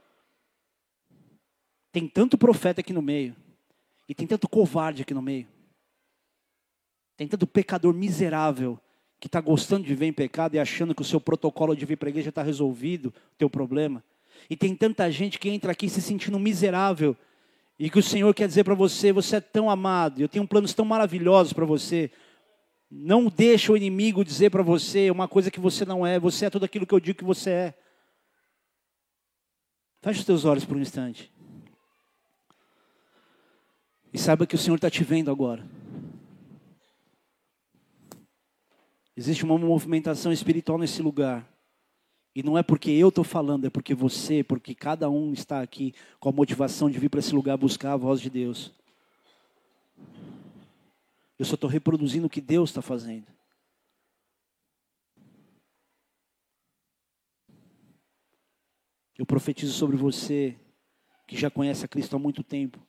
[1.90, 3.34] Tem tanto profeta aqui no meio,
[4.10, 5.46] e tem tanto covarde aqui no meio.
[7.16, 8.76] Tem tanto pecador miserável
[9.20, 11.94] que está gostando de viver em pecado e achando que o seu protocolo de vir
[11.94, 14.02] para a igreja está resolvido, o teu problema.
[14.48, 17.16] E tem tanta gente que entra aqui se sentindo miserável
[17.78, 20.74] e que o Senhor quer dizer para você: você é tão amado, eu tenho planos
[20.74, 22.10] tão maravilhosos para você.
[22.90, 26.50] Não deixa o inimigo dizer para você uma coisa que você não é, você é
[26.50, 27.74] tudo aquilo que eu digo que você é.
[30.02, 31.32] Feche os teus olhos por um instante.
[34.12, 35.64] E saiba que o Senhor está te vendo agora.
[39.16, 41.46] Existe uma movimentação espiritual nesse lugar.
[42.34, 45.94] E não é porque eu estou falando, é porque você, porque cada um está aqui
[46.18, 48.72] com a motivação de vir para esse lugar buscar a voz de Deus.
[51.38, 53.26] Eu só estou reproduzindo o que Deus está fazendo.
[59.18, 60.56] Eu profetizo sobre você,
[61.26, 62.80] que já conhece a Cristo há muito tempo,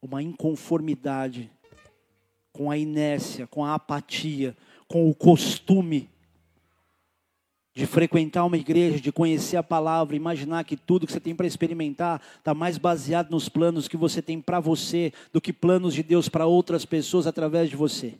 [0.00, 1.50] uma inconformidade
[2.52, 4.56] com a inércia, com a apatia,
[4.86, 6.08] com o costume
[7.74, 11.46] de frequentar uma igreja, de conhecer a palavra, imaginar que tudo que você tem para
[11.46, 16.02] experimentar está mais baseado nos planos que você tem para você do que planos de
[16.02, 18.14] Deus para outras pessoas através de você.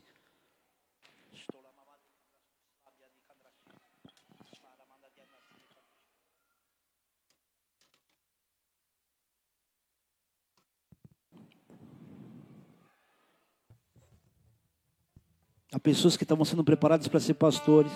[15.71, 17.91] Há pessoas que estavam sendo preparadas para ser pastores.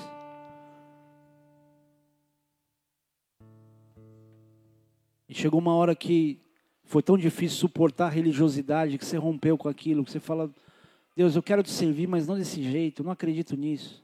[5.27, 6.39] E chegou uma hora que
[6.83, 10.53] foi tão difícil suportar a religiosidade que você rompeu com aquilo, que você fala:
[11.15, 14.03] Deus, eu quero te servir, mas não desse jeito, eu não acredito nisso.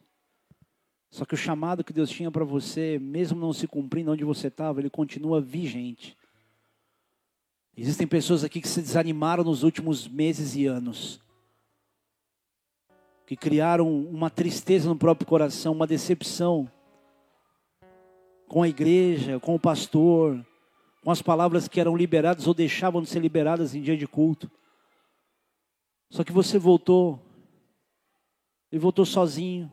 [1.11, 4.47] Só que o chamado que Deus tinha para você, mesmo não se cumprindo onde você
[4.47, 6.17] estava, ele continua vigente.
[7.77, 11.21] Existem pessoas aqui que se desanimaram nos últimos meses e anos
[13.29, 16.67] que criaram uma tristeza no próprio coração, uma decepção
[18.47, 20.43] com a igreja, com o pastor,
[21.03, 24.49] com as palavras que eram liberadas ou deixavam de ser liberadas em dia de culto.
[26.09, 27.21] Só que você voltou,
[28.71, 29.71] e voltou sozinho.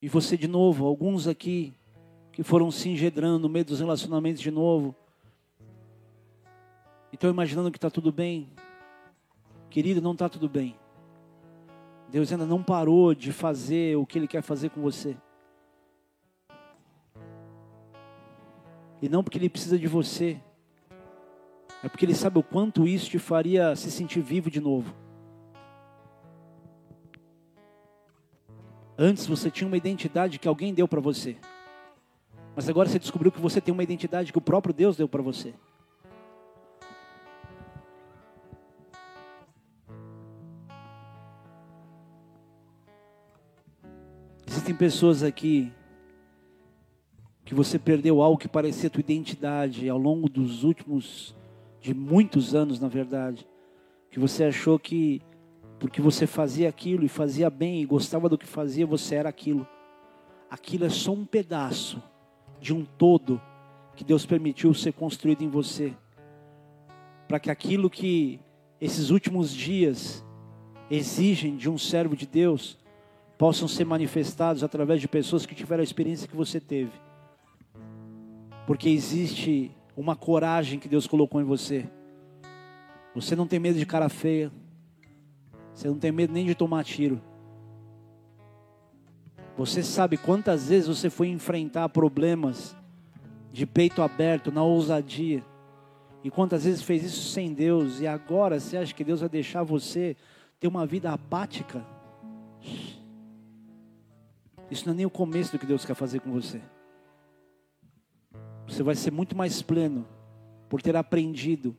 [0.00, 1.74] E você de novo, alguns aqui
[2.32, 4.96] que foram se engedrando no meio dos relacionamentos de novo.
[7.12, 8.50] E estão imaginando que está tudo bem.
[9.68, 10.80] Querido, não está tudo bem.
[12.12, 15.16] Deus ainda não parou de fazer o que Ele quer fazer com você.
[19.00, 20.38] E não porque Ele precisa de você,
[21.82, 24.94] É porque Ele sabe o quanto isso te faria se sentir vivo de novo.
[28.96, 31.36] Antes você tinha uma identidade que alguém deu para você.
[32.54, 35.22] Mas agora você descobriu que você tem uma identidade que o próprio Deus deu para
[35.22, 35.54] você.
[44.62, 45.72] Existem pessoas aqui
[47.44, 51.34] que você perdeu algo que parecia tua identidade ao longo dos últimos
[51.80, 53.44] de muitos anos, na verdade,
[54.08, 55.20] que você achou que
[55.80, 59.66] porque você fazia aquilo e fazia bem e gostava do que fazia, você era aquilo.
[60.48, 62.00] Aquilo é só um pedaço
[62.60, 63.42] de um todo
[63.96, 65.92] que Deus permitiu ser construído em você.
[67.26, 68.38] Para que aquilo que
[68.80, 70.24] esses últimos dias
[70.88, 72.80] exigem de um servo de Deus
[73.42, 76.92] possam ser manifestados através de pessoas que tiveram a experiência que você teve.
[78.68, 81.90] Porque existe uma coragem que Deus colocou em você.
[83.16, 84.52] Você não tem medo de cara feia.
[85.74, 87.20] Você não tem medo nem de tomar tiro.
[89.56, 92.76] Você sabe quantas vezes você foi enfrentar problemas
[93.52, 95.44] de peito aberto, na ousadia.
[96.22, 98.00] E quantas vezes fez isso sem Deus.
[98.00, 100.16] E agora você acha que Deus vai deixar você
[100.60, 101.84] ter uma vida apática?
[104.72, 106.58] Isso não é nem o começo do que Deus quer fazer com você.
[108.66, 110.08] Você vai ser muito mais pleno
[110.66, 111.76] por ter aprendido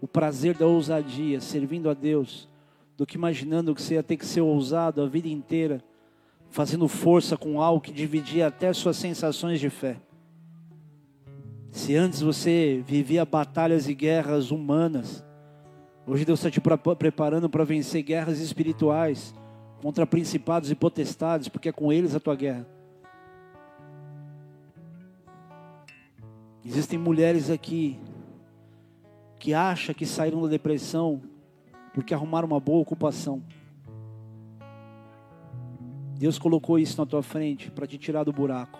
[0.00, 2.48] o prazer da ousadia, servindo a Deus,
[2.96, 5.82] do que imaginando que você ia ter que ser ousado a vida inteira,
[6.48, 9.96] fazendo força com algo que dividia até suas sensações de fé.
[11.72, 15.24] Se antes você vivia batalhas e guerras humanas,
[16.06, 16.60] hoje Deus está te
[16.96, 19.34] preparando para vencer guerras espirituais
[19.80, 22.66] contra principados e potestades, porque é com eles a tua guerra.
[26.64, 27.98] Existem mulheres aqui
[29.38, 31.22] que acham que saíram da depressão
[31.94, 33.42] porque arrumaram uma boa ocupação.
[36.18, 38.78] Deus colocou isso na tua frente para te tirar do buraco.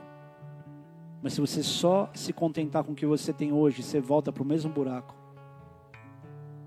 [1.22, 4.42] Mas se você só se contentar com o que você tem hoje, você volta para
[4.42, 5.14] o mesmo buraco.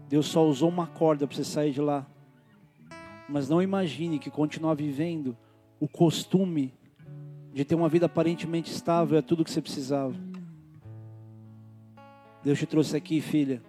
[0.07, 2.06] Deus só usou uma corda para você sair de lá.
[3.30, 5.38] Mas não imagine que continuar vivendo
[5.80, 6.73] o costume
[7.53, 10.15] de ter uma vida aparentemente estável é tudo que você precisava.
[12.43, 13.61] Deus te trouxe aqui, filha,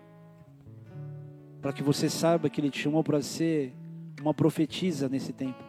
[1.61, 3.75] para que você saiba que Ele te chamou para ser
[4.21, 5.63] uma profetisa nesse tempo.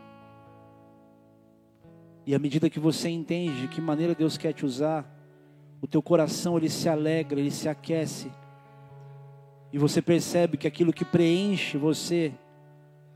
[2.26, 5.05] E à medida que você entende de que maneira Deus quer te usar,
[5.81, 8.31] o teu coração ele se alegra, ele se aquece.
[9.73, 12.34] E você percebe que aquilo que preenche você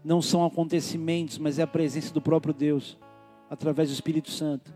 [0.05, 2.95] não são acontecimentos, mas é a presença do próprio Deus
[3.49, 4.71] através do Espírito Santo.